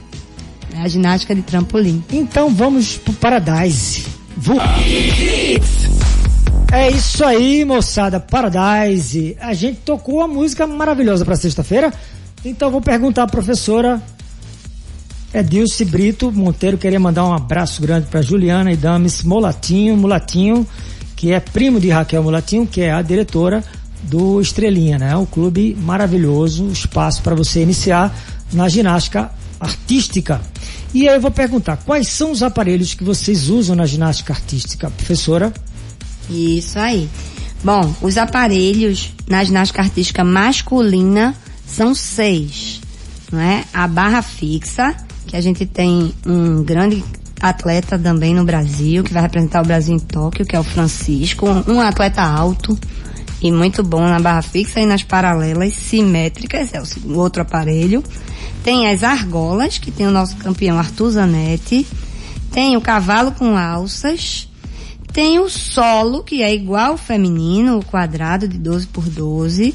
É 0.76 0.82
a 0.82 0.88
ginástica 0.88 1.34
de 1.34 1.42
trampolim. 1.42 2.04
Então 2.12 2.50
vamos 2.50 2.96
pro 2.98 3.12
Paradise. 3.14 4.04
Vo- 4.36 4.58
É 6.72 6.90
isso 6.90 7.24
aí, 7.24 7.64
moçada. 7.64 8.18
Paradise. 8.18 9.36
A 9.40 9.54
gente 9.54 9.78
tocou 9.84 10.16
uma 10.16 10.26
música 10.28 10.66
maravilhosa 10.66 11.24
para 11.24 11.36
sexta-feira. 11.36 11.92
Então 12.44 12.70
vou 12.70 12.80
perguntar 12.80 13.22
à 13.22 13.26
professora 13.26 14.02
Edilce 15.34 15.84
Brito 15.84 16.30
Monteiro. 16.30 16.78
Queria 16.78 17.00
mandar 17.00 17.24
um 17.26 17.32
abraço 17.32 17.82
grande 17.82 18.06
para 18.06 18.22
Juliana 18.22 18.72
e 18.72 18.76
Dames 18.76 19.24
Molatinho, 19.24 19.96
Mulatinho, 19.96 20.64
que 21.16 21.32
é 21.32 21.40
primo 21.40 21.80
de 21.80 21.90
Raquel 21.90 22.22
Mulatinho, 22.22 22.66
que 22.66 22.80
é 22.80 22.92
a 22.92 23.02
diretora 23.02 23.64
do 24.04 24.40
Estrelinha, 24.40 24.96
né? 24.96 25.16
Um 25.16 25.26
clube 25.26 25.76
maravilhoso, 25.80 26.68
espaço 26.70 27.20
para 27.20 27.34
você 27.34 27.62
iniciar 27.62 28.16
na 28.52 28.68
ginástica 28.68 29.30
artística. 29.58 30.40
E 30.92 31.08
aí 31.08 31.16
eu 31.16 31.20
vou 31.20 31.32
perguntar, 31.32 31.78
quais 31.78 32.06
são 32.06 32.30
os 32.30 32.40
aparelhos 32.40 32.94
que 32.94 33.02
vocês 33.02 33.48
usam 33.48 33.74
na 33.74 33.86
ginástica 33.86 34.32
artística, 34.32 34.88
professora? 34.90 35.52
Isso 36.30 36.78
aí. 36.78 37.08
Bom, 37.64 37.92
os 38.00 38.16
aparelhos 38.16 39.10
na 39.26 39.42
ginástica 39.42 39.82
artística 39.82 40.22
masculina 40.22 41.34
são 41.66 41.92
seis. 41.92 42.80
Não 43.32 43.40
é? 43.40 43.64
A 43.72 43.88
barra 43.88 44.22
fixa, 44.22 44.94
que 45.26 45.36
a 45.36 45.40
gente 45.40 45.66
tem 45.66 46.12
um 46.26 46.62
grande 46.62 47.04
atleta 47.40 47.98
também 47.98 48.34
no 48.34 48.44
Brasil, 48.44 49.04
que 49.04 49.12
vai 49.12 49.22
representar 49.22 49.62
o 49.62 49.66
Brasil 49.66 49.94
em 49.94 49.98
Tóquio, 49.98 50.46
que 50.46 50.56
é 50.56 50.60
o 50.60 50.64
Francisco, 50.64 51.46
um 51.68 51.80
atleta 51.80 52.22
alto 52.22 52.78
e 53.42 53.52
muito 53.52 53.82
bom 53.82 54.00
na 54.00 54.18
barra 54.18 54.40
fixa 54.40 54.80
e 54.80 54.86
nas 54.86 55.02
paralelas 55.02 55.74
simétricas, 55.74 56.72
é 56.72 56.80
o 56.80 57.18
outro 57.18 57.42
aparelho. 57.42 58.02
Tem 58.62 58.88
as 58.88 59.02
argolas, 59.02 59.76
que 59.76 59.90
tem 59.90 60.06
o 60.06 60.10
nosso 60.10 60.36
campeão 60.36 60.78
Arthur 60.78 61.10
Zanetti. 61.10 61.86
Tem 62.50 62.74
o 62.78 62.80
cavalo 62.80 63.32
com 63.32 63.58
alças. 63.58 64.48
Tem 65.12 65.38
o 65.38 65.50
solo, 65.50 66.24
que 66.24 66.42
é 66.42 66.54
igual 66.54 66.92
ao 66.92 66.96
feminino, 66.96 67.78
o 67.78 67.84
quadrado 67.84 68.48
de 68.48 68.56
12 68.56 68.86
por 68.86 69.04
12. 69.04 69.74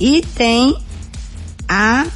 E 0.00 0.22
tem 0.34 0.74
a 1.68 2.06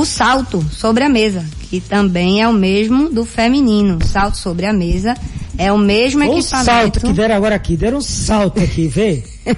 o 0.00 0.06
salto 0.06 0.64
sobre 0.72 1.04
a 1.04 1.08
mesa, 1.08 1.44
que 1.70 1.80
também 1.80 2.42
é 2.42 2.48
o 2.48 2.52
mesmo 2.52 3.08
do 3.10 3.24
feminino. 3.24 3.98
Salto 4.04 4.36
sobre 4.36 4.66
a 4.66 4.72
mesa 4.72 5.14
é 5.58 5.72
o 5.72 5.78
mesmo 5.78 6.20
O 6.20 6.24
equipamento. 6.24 6.64
salto 6.66 7.00
que 7.00 7.12
deram 7.12 7.34
agora 7.34 7.54
aqui, 7.54 7.76
deram 7.76 7.98
um 7.98 8.02
salto 8.02 8.60
aqui, 8.62 8.86
vê? 8.88 9.24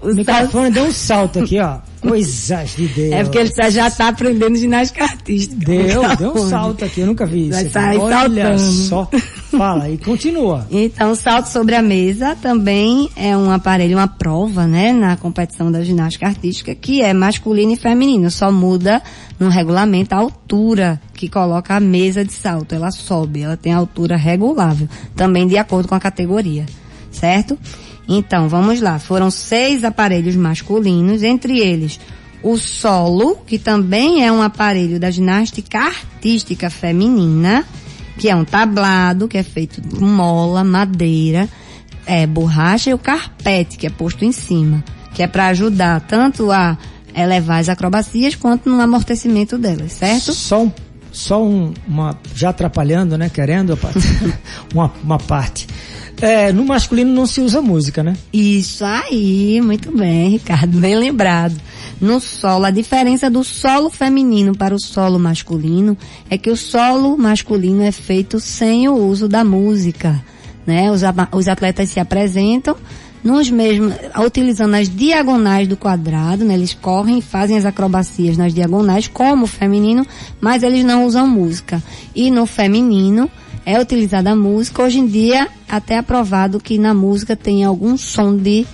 O 0.00 0.06
O 0.08 0.14
salto- 0.14 0.16
microfone 0.16 0.70
deu 0.72 0.84
um 0.86 0.92
salto 0.92 1.38
aqui, 1.38 1.60
ó. 1.60 1.78
Coisas 2.00 2.70
de 2.74 2.88
Deus. 2.88 3.12
É 3.12 3.22
porque 3.22 3.38
ele 3.38 3.50
tá- 3.50 3.70
já 3.70 3.86
está 3.86 4.08
aprendendo 4.08 4.56
ginástica 4.56 5.04
artística. 5.04 5.54
Deu, 5.64 6.16
deu 6.16 6.32
um 6.34 6.48
salto 6.50 6.84
aqui, 6.84 7.02
eu 7.02 7.06
nunca 7.06 7.24
vi 7.24 7.42
isso. 7.48 7.52
Vai 7.52 7.68
sair 7.68 7.98
Olha 7.98 8.18
saltando. 8.58 8.58
só. 8.58 9.08
Fala 9.56 9.88
e 9.88 9.98
continua. 9.98 10.66
Então, 10.70 11.14
salto 11.14 11.46
sobre 11.46 11.74
a 11.74 11.82
mesa 11.82 12.34
também 12.34 13.10
é 13.14 13.36
um 13.36 13.50
aparelho, 13.50 13.96
uma 13.98 14.08
prova, 14.08 14.66
né, 14.66 14.92
na 14.92 15.16
competição 15.16 15.70
da 15.70 15.82
ginástica 15.82 16.26
artística, 16.26 16.74
que 16.74 17.02
é 17.02 17.12
masculino 17.12 17.72
e 17.72 17.76
feminino. 17.76 18.30
Só 18.30 18.50
muda 18.50 19.02
no 19.38 19.48
regulamento 19.48 20.14
a 20.14 20.18
altura 20.18 21.00
que 21.14 21.28
coloca 21.28 21.74
a 21.74 21.80
mesa 21.80 22.24
de 22.24 22.32
salto. 22.32 22.74
Ela 22.74 22.90
sobe, 22.90 23.42
ela 23.42 23.56
tem 23.56 23.72
altura 23.72 24.16
regulável, 24.16 24.88
também 25.14 25.46
de 25.46 25.56
acordo 25.56 25.88
com 25.88 25.94
a 25.94 26.00
categoria, 26.00 26.66
certo? 27.10 27.58
Então, 28.08 28.48
vamos 28.48 28.80
lá. 28.80 28.98
Foram 28.98 29.30
seis 29.30 29.84
aparelhos 29.84 30.34
masculinos, 30.34 31.22
entre 31.22 31.60
eles 31.60 32.00
o 32.42 32.58
solo, 32.58 33.36
que 33.46 33.58
também 33.58 34.26
é 34.26 34.32
um 34.32 34.42
aparelho 34.42 34.98
da 34.98 35.10
ginástica 35.10 35.78
artística 35.78 36.68
feminina, 36.68 37.64
que 38.18 38.28
é 38.28 38.36
um 38.36 38.44
tablado, 38.44 39.28
que 39.28 39.38
é 39.38 39.42
feito 39.42 39.80
com 39.82 40.04
mola, 40.04 40.62
madeira, 40.62 41.48
é, 42.06 42.26
borracha 42.26 42.90
e 42.90 42.94
o 42.94 42.98
carpete, 42.98 43.76
que 43.76 43.86
é 43.86 43.90
posto 43.90 44.24
em 44.24 44.32
cima, 44.32 44.82
que 45.14 45.22
é 45.22 45.26
para 45.26 45.46
ajudar 45.48 46.00
tanto 46.00 46.50
a 46.50 46.76
elevar 47.14 47.60
as 47.60 47.68
acrobacias 47.68 48.34
quanto 48.34 48.68
no 48.68 48.80
amortecimento 48.80 49.58
delas, 49.58 49.92
certo? 49.92 50.32
Só 50.32 50.64
um, 50.64 50.72
só 51.10 51.44
um, 51.44 51.72
uma, 51.86 52.18
já 52.34 52.50
atrapalhando, 52.50 53.18
né, 53.18 53.28
querendo 53.28 53.78
uma, 54.72 54.92
uma 55.02 55.18
parte. 55.18 55.66
É, 56.20 56.52
no 56.52 56.64
masculino 56.64 57.12
não 57.12 57.26
se 57.26 57.40
usa 57.40 57.60
música, 57.60 58.02
né? 58.02 58.16
Isso 58.32 58.84
aí, 58.84 59.60
muito 59.60 59.90
bem, 59.96 60.30
Ricardo, 60.30 60.78
bem 60.78 60.96
lembrado. 60.96 61.56
No 62.02 62.18
solo, 62.18 62.64
a 62.64 62.70
diferença 62.72 63.30
do 63.30 63.44
solo 63.44 63.88
feminino 63.88 64.56
para 64.56 64.74
o 64.74 64.80
solo 64.80 65.20
masculino 65.20 65.96
é 66.28 66.36
que 66.36 66.50
o 66.50 66.56
solo 66.56 67.16
masculino 67.16 67.80
é 67.80 67.92
feito 67.92 68.40
sem 68.40 68.88
o 68.88 68.94
uso 68.94 69.28
da 69.28 69.44
música, 69.44 70.20
né? 70.66 70.90
Os, 70.90 71.02
os 71.30 71.46
atletas 71.46 71.90
se 71.90 72.00
apresentam 72.00 72.76
nos 73.22 73.48
mesmos, 73.48 73.94
utilizando 74.18 74.74
as 74.74 74.88
diagonais 74.88 75.68
do 75.68 75.76
quadrado, 75.76 76.44
né? 76.44 76.54
Eles 76.54 76.74
correm 76.74 77.20
e 77.20 77.22
fazem 77.22 77.56
as 77.56 77.64
acrobacias 77.64 78.36
nas 78.36 78.52
diagonais, 78.52 79.06
como 79.06 79.44
o 79.44 79.46
feminino, 79.46 80.04
mas 80.40 80.64
eles 80.64 80.84
não 80.84 81.06
usam 81.06 81.28
música. 81.28 81.80
E 82.16 82.32
no 82.32 82.46
feminino, 82.46 83.30
é 83.64 83.80
utilizada 83.80 84.32
a 84.32 84.36
música. 84.36 84.82
Hoje 84.82 84.98
em 84.98 85.06
dia, 85.06 85.46
até 85.68 85.98
aprovado 85.98 86.58
que 86.58 86.78
na 86.78 86.92
música 86.92 87.36
tem 87.36 87.62
algum 87.62 87.96
som 87.96 88.36
de, 88.36 88.66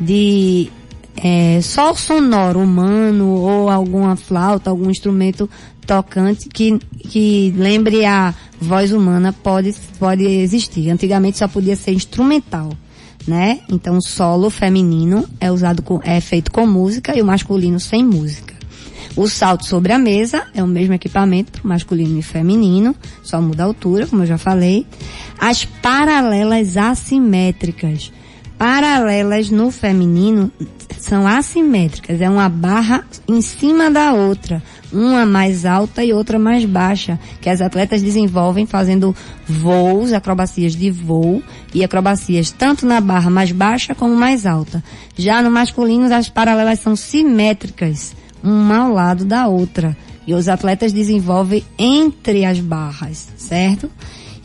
de 0.00 0.68
é, 1.22 1.60
só 1.62 1.94
sonoro 1.94 2.58
humano 2.58 3.28
ou 3.28 3.70
alguma 3.70 4.16
flauta, 4.16 4.70
algum 4.70 4.90
instrumento 4.90 5.48
tocante 5.86 6.48
que, 6.48 6.78
que 7.08 7.54
lembre 7.56 8.04
a 8.04 8.34
voz 8.60 8.92
humana 8.92 9.32
pode, 9.32 9.72
pode 9.98 10.24
existir. 10.24 10.90
Antigamente 10.90 11.38
só 11.38 11.46
podia 11.46 11.76
ser 11.76 11.92
instrumental, 11.92 12.72
né? 13.26 13.60
Então 13.70 13.98
o 13.98 14.02
solo 14.02 14.50
feminino 14.50 15.24
é 15.40 15.50
usado 15.50 15.80
com, 15.80 16.00
é 16.02 16.20
feito 16.20 16.50
com 16.50 16.66
música 16.66 17.16
e 17.16 17.22
o 17.22 17.24
masculino 17.24 17.78
sem 17.78 18.04
música. 18.04 18.52
O 19.14 19.28
salto 19.28 19.66
sobre 19.66 19.92
a 19.92 19.98
mesa 19.98 20.46
é 20.54 20.62
o 20.62 20.66
mesmo 20.66 20.94
equipamento 20.94 21.60
masculino 21.66 22.18
e 22.18 22.22
feminino, 22.22 22.96
só 23.22 23.40
muda 23.40 23.62
a 23.62 23.66
altura, 23.66 24.06
como 24.06 24.22
eu 24.22 24.26
já 24.26 24.38
falei. 24.38 24.86
As 25.38 25.64
paralelas 25.64 26.76
assimétricas. 26.76 28.10
Paralelas 28.62 29.50
no 29.50 29.72
feminino 29.72 30.48
são 30.96 31.26
assimétricas, 31.26 32.20
é 32.20 32.30
uma 32.30 32.48
barra 32.48 33.04
em 33.26 33.42
cima 33.42 33.90
da 33.90 34.12
outra, 34.12 34.62
uma 34.92 35.26
mais 35.26 35.66
alta 35.66 36.04
e 36.04 36.12
outra 36.12 36.38
mais 36.38 36.64
baixa, 36.64 37.18
que 37.40 37.50
as 37.50 37.60
atletas 37.60 38.00
desenvolvem 38.00 38.64
fazendo 38.64 39.16
voos, 39.48 40.12
acrobacias 40.12 40.76
de 40.76 40.92
voo 40.92 41.42
e 41.74 41.82
acrobacias 41.82 42.52
tanto 42.52 42.86
na 42.86 43.00
barra 43.00 43.28
mais 43.28 43.50
baixa 43.50 43.96
como 43.96 44.14
mais 44.14 44.46
alta. 44.46 44.80
Já 45.16 45.42
no 45.42 45.50
masculino 45.50 46.14
as 46.14 46.28
paralelas 46.28 46.78
são 46.78 46.94
simétricas, 46.94 48.14
uma 48.44 48.84
ao 48.84 48.92
lado 48.92 49.24
da 49.24 49.48
outra. 49.48 49.96
E 50.24 50.34
os 50.34 50.48
atletas 50.48 50.92
desenvolvem 50.92 51.64
entre 51.76 52.44
as 52.44 52.60
barras, 52.60 53.28
certo? 53.36 53.90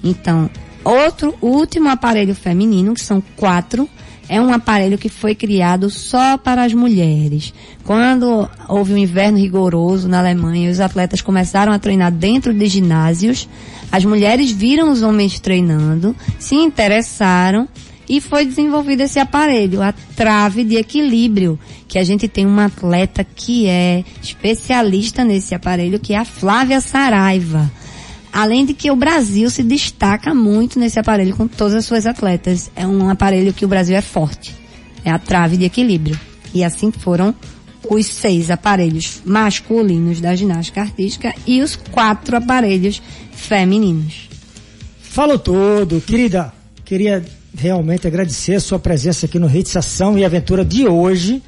Então, 0.03 0.49
outro, 0.83 1.35
último 1.39 1.89
aparelho 1.89 2.33
feminino, 2.33 2.95
que 2.95 3.01
são 3.01 3.21
quatro, 3.35 3.87
é 4.29 4.41
um 4.41 4.53
aparelho 4.53 4.97
que 4.97 5.09
foi 5.09 5.33
criado 5.33 5.89
só 5.89 6.37
para 6.37 6.63
as 6.63 6.73
mulheres. 6.73 7.53
Quando 7.83 8.49
houve 8.67 8.93
um 8.93 8.97
inverno 8.97 9.37
rigoroso 9.37 10.07
na 10.07 10.19
Alemanha, 10.19 10.69
os 10.69 10.79
atletas 10.79 11.21
começaram 11.21 11.71
a 11.71 11.79
treinar 11.79 12.11
dentro 12.11 12.53
de 12.53 12.65
ginásios, 12.67 13.47
as 13.91 14.03
mulheres 14.03 14.51
viram 14.51 14.91
os 14.91 15.01
homens 15.01 15.39
treinando, 15.39 16.15
se 16.37 16.55
interessaram 16.55 17.67
e 18.09 18.21
foi 18.21 18.45
desenvolvido 18.45 19.01
esse 19.01 19.19
aparelho, 19.19 19.81
a 19.81 19.93
trave 20.15 20.63
de 20.63 20.77
equilíbrio, 20.77 21.59
que 21.87 21.99
a 21.99 22.03
gente 22.03 22.27
tem 22.27 22.45
uma 22.45 22.65
atleta 22.65 23.23
que 23.23 23.67
é 23.67 24.03
especialista 24.21 25.23
nesse 25.23 25.53
aparelho, 25.53 25.99
que 25.99 26.13
é 26.13 26.17
a 26.17 26.25
Flávia 26.25 26.79
Saraiva. 26.79 27.69
Além 28.37 28.67
de 28.67 28.75
que 28.75 28.91
o 28.91 28.95
Brasil 28.95 29.49
se 29.49 29.63
destaca 29.63 30.31
muito 30.31 30.77
nesse 30.77 30.99
aparelho 30.99 31.35
com 31.35 31.47
todas 31.47 31.73
as 31.73 31.85
suas 31.85 32.05
atletas. 32.05 32.69
É 32.75 32.85
um 32.85 33.09
aparelho 33.09 33.51
que 33.51 33.65
o 33.65 33.67
Brasil 33.67 33.97
é 33.97 34.01
forte. 34.01 34.53
É 35.03 35.09
a 35.09 35.17
trave 35.17 35.57
de 35.57 35.65
equilíbrio. 35.65 36.19
E 36.53 36.63
assim 36.63 36.91
foram 36.91 37.33
os 37.89 38.05
seis 38.05 38.51
aparelhos 38.51 39.23
masculinos 39.25 40.21
da 40.21 40.35
ginástica 40.35 40.81
artística 40.81 41.33
e 41.47 41.63
os 41.63 41.75
quatro 41.75 42.37
aparelhos 42.37 43.01
femininos. 43.31 44.29
Falou 45.01 45.39
tudo, 45.39 45.99
querida. 45.99 46.53
Queria 46.85 47.25
realmente 47.57 48.05
agradecer 48.05 48.53
a 48.53 48.59
sua 48.59 48.77
presença 48.77 49.25
aqui 49.25 49.39
no 49.39 49.47
Rede 49.47 49.75
Ação 49.75 50.15
e 50.15 50.23
Aventura 50.23 50.63
de 50.63 50.85
hoje. 50.87 51.41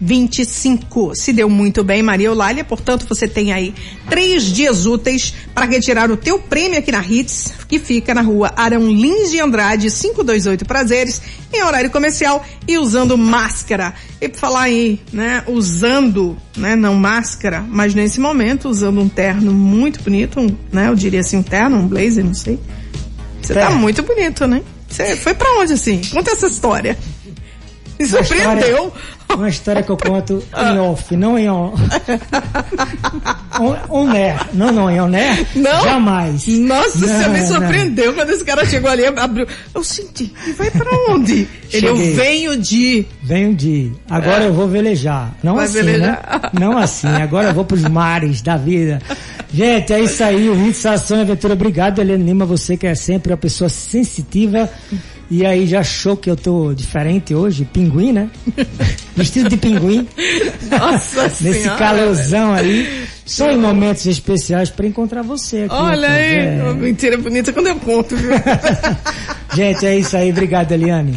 1325. 0.00 1.14
Se 1.14 1.32
deu 1.32 1.48
muito 1.48 1.82
bem, 1.82 2.02
Maria 2.02 2.28
Eulália, 2.28 2.64
portanto 2.64 3.06
você 3.08 3.26
tem 3.26 3.52
aí 3.52 3.74
três 4.08 4.44
dias 4.44 4.86
úteis 4.86 5.34
para 5.54 5.66
retirar 5.66 6.10
o 6.10 6.16
teu 6.16 6.38
prêmio 6.38 6.78
aqui 6.78 6.92
na 6.92 7.04
Hits, 7.04 7.52
que 7.68 7.78
fica 7.78 8.14
na 8.14 8.22
rua 8.22 8.52
Arão 8.56 8.88
Lins 8.88 9.30
de 9.30 9.40
Andrade, 9.40 9.90
528 9.90 10.64
Prazeres, 10.64 11.20
em 11.52 11.62
horário 11.62 11.90
comercial 11.90 12.44
e 12.66 12.78
usando 12.78 13.18
máscara. 13.18 13.94
E 14.20 14.28
pra 14.28 14.38
falar 14.38 14.62
aí, 14.62 15.00
né, 15.12 15.42
usando, 15.46 16.36
né, 16.56 16.76
não 16.76 16.94
máscara, 16.94 17.64
mas 17.68 17.94
nesse 17.94 18.20
momento 18.20 18.68
usando 18.68 19.00
um 19.00 19.08
terno 19.08 19.52
muito 19.52 20.02
bonito, 20.02 20.40
um, 20.40 20.48
né, 20.72 20.88
eu 20.88 20.94
diria 20.94 21.20
assim 21.20 21.36
um 21.36 21.42
terno, 21.42 21.76
um 21.76 21.88
blazer, 21.88 22.24
não 22.24 22.34
sei. 22.34 22.58
Você 23.42 23.54
tá 23.54 23.70
muito 23.70 24.02
bonito, 24.02 24.46
né? 24.46 24.62
Você 24.88 25.16
foi 25.16 25.34
pra 25.34 25.60
onde 25.60 25.74
assim? 25.74 26.00
Conta 26.10 26.32
essa 26.32 26.46
história. 26.46 26.98
Me 28.00 28.06
Uma 28.06 28.20
história- 28.20 28.24
surpreendeu. 28.24 28.92
Uma 29.34 29.48
história 29.48 29.82
que 29.82 29.90
eu 29.90 29.96
conto 29.96 30.42
em 30.56 30.78
off, 30.78 31.16
não 31.16 31.38
em 31.38 31.50
on. 31.50 31.74
on, 33.60 33.76
on 33.90 34.10
air. 34.12 34.38
Não, 34.54 34.72
não, 34.72 34.90
em 34.90 35.00
on 35.00 35.12
air. 35.14 35.46
Não? 35.54 35.82
Jamais. 35.84 36.46
Nossa, 36.46 36.98
você 36.98 37.06
Não, 37.06 37.30
me 37.30 37.40
não. 37.40 37.46
surpreendeu 37.46 38.14
quando 38.14 38.30
esse 38.30 38.44
cara 38.44 38.64
chegou 38.64 38.90
ali, 38.90 39.04
abriu. 39.06 39.46
Eu 39.74 39.84
senti, 39.84 40.32
e 40.46 40.52
vai 40.52 40.70
pra 40.70 40.88
onde? 41.10 41.46
Ele, 41.72 41.86
eu 41.88 41.96
venho 41.96 42.56
de. 42.56 43.04
Venho 43.22 43.54
de. 43.54 43.92
Agora 44.08 44.44
eu 44.44 44.52
vou 44.54 44.66
velejar. 44.68 45.34
Não 45.42 45.56
Vai 45.56 45.64
assim, 45.66 45.74
velejar. 45.74 46.40
né? 46.42 46.50
Não 46.58 46.78
assim. 46.78 47.08
Agora 47.08 47.48
eu 47.48 47.54
vou 47.54 47.64
pros 47.64 47.82
mares 47.82 48.40
da 48.42 48.56
vida. 48.56 49.00
Gente, 49.52 49.92
é 49.92 50.00
isso 50.00 50.22
aí. 50.24 50.48
O 50.48 50.66
Hits 50.68 50.84
Ação 50.86 51.18
e 51.18 51.20
Aventura. 51.22 51.54
Obrigado, 51.54 51.98
Helena 52.00 52.24
Lima. 52.24 52.46
Você 52.46 52.76
que 52.76 52.86
é 52.86 52.94
sempre 52.94 53.32
uma 53.32 53.38
pessoa 53.38 53.68
sensitiva. 53.68 54.70
E 55.30 55.44
aí 55.44 55.66
já 55.66 55.80
achou 55.80 56.16
que 56.16 56.30
eu 56.30 56.36
tô 56.36 56.72
diferente 56.72 57.34
hoje? 57.34 57.64
Pinguim, 57.66 58.12
né? 58.12 58.30
Vestido 59.14 59.50
de 59.50 59.56
pinguim. 59.58 60.08
Nossa 60.70 61.24
Nesse 61.24 61.52
Senhora, 61.62 61.78
calorzão 61.78 62.52
aí. 62.54 63.04
Só 63.26 63.50
em 63.50 63.58
momentos 63.58 64.06
especiais 64.06 64.70
para 64.70 64.86
encontrar 64.86 65.20
você 65.22 65.64
aqui. 65.64 65.74
Olha 65.74 66.08
aí, 66.08 66.34
É. 66.34 66.62
uma 66.62 66.72
mentira 66.72 67.18
bonita 67.18 67.52
quando 67.52 67.66
eu 67.66 67.76
conto, 67.76 68.16
viu? 68.16 68.30
Gente, 69.54 69.84
é 69.84 69.98
isso 69.98 70.16
aí. 70.16 70.30
Obrigado, 70.30 70.72
Eliane. 70.72 71.14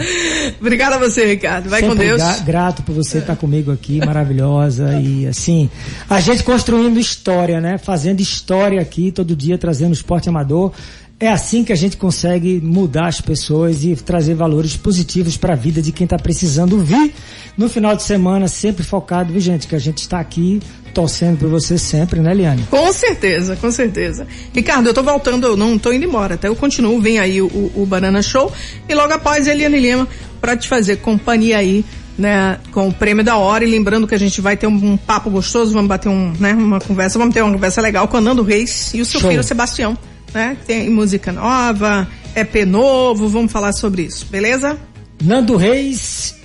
Obrigada 0.60 0.96
a 0.96 1.00
você, 1.00 1.26
Ricardo. 1.26 1.70
Vai 1.70 1.82
com 1.82 1.90
Sempre 1.92 2.08
Deus. 2.08 2.22
gra- 2.22 2.38
grato 2.40 2.84
por 2.84 2.94
você 2.94 3.20
estar 3.20 3.38
comigo 3.38 3.72
aqui, 3.72 4.06
maravilhosa. 4.06 5.00
E 5.00 5.26
assim, 5.26 5.70
a 6.10 6.20
gente 6.20 6.44
construindo 6.44 7.00
história, 7.00 7.62
né? 7.62 7.78
Fazendo 7.78 8.20
história 8.20 8.82
aqui 8.82 9.10
todo 9.12 9.34
dia, 9.36 9.58
trazendo 9.58 9.94
esporte 9.94 10.28
amador. 10.28 10.74
É 11.22 11.28
assim 11.30 11.64
que 11.64 11.72
a 11.72 11.76
gente 11.76 11.98
consegue 11.98 12.60
mudar 12.64 13.06
as 13.08 13.22
pessoas 13.22 13.84
e 13.84 13.96
trazer 13.96 14.34
valores 14.34 14.76
positivos 14.76 15.38
para 15.38 15.54
a 15.54 15.56
vida 15.56 15.80
de 15.80 15.92
quem 15.92 16.06
está 16.06 16.18
precisando 16.18 16.80
vir 16.80 17.14
no 17.56 17.70
final 17.70 17.96
de 17.96 18.02
semana, 18.02 18.48
sempre 18.48 18.84
focado, 18.84 19.32
viu, 19.32 19.40
gente? 19.40 19.68
Que 19.68 19.76
a 19.76 19.80
gente 19.80 20.00
está 20.00 20.20
aqui 20.20 20.60
torcendo 20.96 21.38
por 21.38 21.48
você 21.48 21.78
sempre, 21.78 22.20
né, 22.22 22.32
Eliane? 22.32 22.66
Com 22.72 22.92
certeza, 22.92 23.56
com 23.56 23.70
certeza. 23.72 24.26
Ricardo, 24.52 24.88
eu 24.88 24.94
tô 24.96 25.04
voltando, 25.04 25.46
eu 25.46 25.56
não 25.56 25.78
tô 25.78 25.94
indo 25.94 26.06
embora, 26.06 26.38
tá? 26.38 26.48
Eu 26.48 26.56
continuo, 26.56 27.00
vem 27.00 27.20
aí 27.20 27.40
o, 27.40 27.46
o- 27.46 27.72
o 27.84 27.86
Banana 27.86 28.24
Show 28.24 28.52
e 28.90 28.96
logo 28.96 29.14
após 29.14 29.46
Eliane 29.48 29.80
Lima 29.80 30.08
pra 30.42 30.58
te 30.58 30.68
fazer 30.68 30.98
companhia 30.98 31.60
aí, 31.60 31.86
né, 32.18 32.58
com 32.72 32.88
o 32.88 32.94
prêmio 32.94 33.24
da 33.24 33.38
hora 33.38 33.64
e 33.64 33.70
lembrando 33.70 34.08
que 34.08 34.16
a 34.16 34.20
gente 34.20 34.42
vai 34.42 34.58
ter 34.58 34.66
um, 34.66 34.94
um 34.94 34.98
papo 34.98 35.30
gostoso, 35.30 35.72
vamos 35.72 35.88
bater 35.88 36.10
um, 36.10 36.34
né, 36.40 36.54
uma 36.54 36.82
conversa, 36.82 37.20
vamos 37.20 37.34
ter 37.34 37.44
uma 37.44 37.54
conversa 37.54 37.80
legal 37.80 38.08
com 38.08 38.18
a 38.18 38.22
Nando 38.22 38.42
Reis 38.42 38.92
e 38.96 39.02
o 39.02 39.06
seu 39.06 39.22
Show. 39.22 39.30
filho 39.30 39.44
Sebastião, 39.44 39.96
né? 40.34 40.58
Tem 40.66 40.90
música 40.90 41.32
nova, 41.32 42.08
EP 42.36 42.66
novo, 42.66 43.28
vamos 43.28 43.52
falar 43.52 43.74
sobre 43.74 44.04
isso, 44.04 44.26
beleza? 44.28 44.78
Nando 45.24 45.56
Reis 45.56 46.36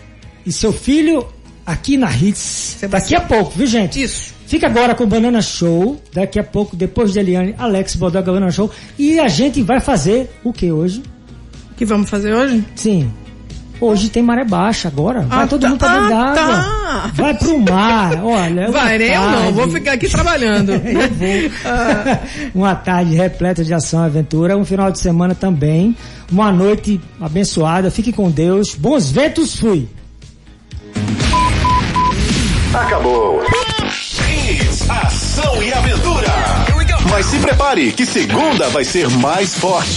e 0.45 0.53
seu 0.53 0.73
filho 0.73 1.27
aqui 1.65 1.97
na 1.97 2.15
Hits. 2.15 2.79
Daqui 2.89 3.15
a 3.15 3.21
pouco, 3.21 3.53
viu, 3.57 3.67
gente? 3.67 4.03
Isso. 4.03 4.35
Fica 4.47 4.69
agora 4.69 4.95
com 4.95 5.05
o 5.05 5.07
Banana 5.07 5.43
Show. 5.43 6.01
Daqui 6.13 6.39
a 6.39 6.45
pouco, 6.45 6.77
depois 6.77 7.13
de 7.13 7.19
Eliane, 7.19 7.55
Alex 7.59 7.97
Bodoga 7.97 8.33
Banana 8.33 8.53
Show. 8.53 8.71
E 8.97 9.19
a 9.19 9.27
gente 9.27 9.61
vai 9.63 9.81
fazer 9.81 10.31
o 10.45 10.53
que 10.53 10.71
hoje? 10.71 11.03
O 11.73 11.75
que 11.75 11.85
vamos 11.85 12.09
fazer 12.09 12.33
hoje? 12.33 12.65
Sim. 12.77 13.11
Hoje 13.81 14.09
tem 14.09 14.23
maré 14.23 14.43
baixa 14.45 14.89
agora. 14.89 15.21
Vai 15.23 15.45
Ah, 15.45 15.47
todo 15.47 15.61
tá. 15.61 15.69
mundo 15.69 15.79
pra 15.79 15.89
dentro 16.01 16.15
Ah, 16.17 16.35
d'água. 16.35 16.57
tá. 16.57 17.11
Vai 17.15 17.35
pro 17.35 17.59
mar. 17.59 18.25
Olha. 18.25 18.61
é 18.63 18.71
Vai, 18.71 18.99
nem 18.99 19.13
eu 19.13 19.21
não, 19.31 19.53
vou 19.53 19.69
ficar 19.71 19.93
aqui 19.93 20.09
trabalhando. 20.09 20.73
Eu 20.87 21.11
vou. 21.11 21.51
Uma 22.55 22.75
tarde 22.75 23.15
repleta 23.15 23.63
de 23.63 23.75
ação 23.75 24.03
e 24.03 24.07
aventura. 24.07 24.57
Um 24.57 24.65
final 24.65 24.91
de 24.91 24.99
semana 24.99 25.35
também. 25.35 25.95
Uma 26.33 26.51
noite 26.51 27.01
abençoada. 27.21 27.91
Fique 27.91 28.13
com 28.13 28.31
Deus. 28.31 28.75
Bons 28.75 29.11
ventos, 29.11 29.57
fui. 29.57 29.87
Acabou. 32.75 33.43
Hits, 34.49 34.89
ação 34.91 35.63
e 35.63 35.73
aventura. 35.73 36.27
Mas 37.11 37.27
se 37.27 37.39
prepare 37.39 37.93
que 37.93 38.05
segunda 38.05 38.69
vai 38.71 38.85
ser 38.85 39.09
mais 39.09 39.55
forte. 39.55 39.91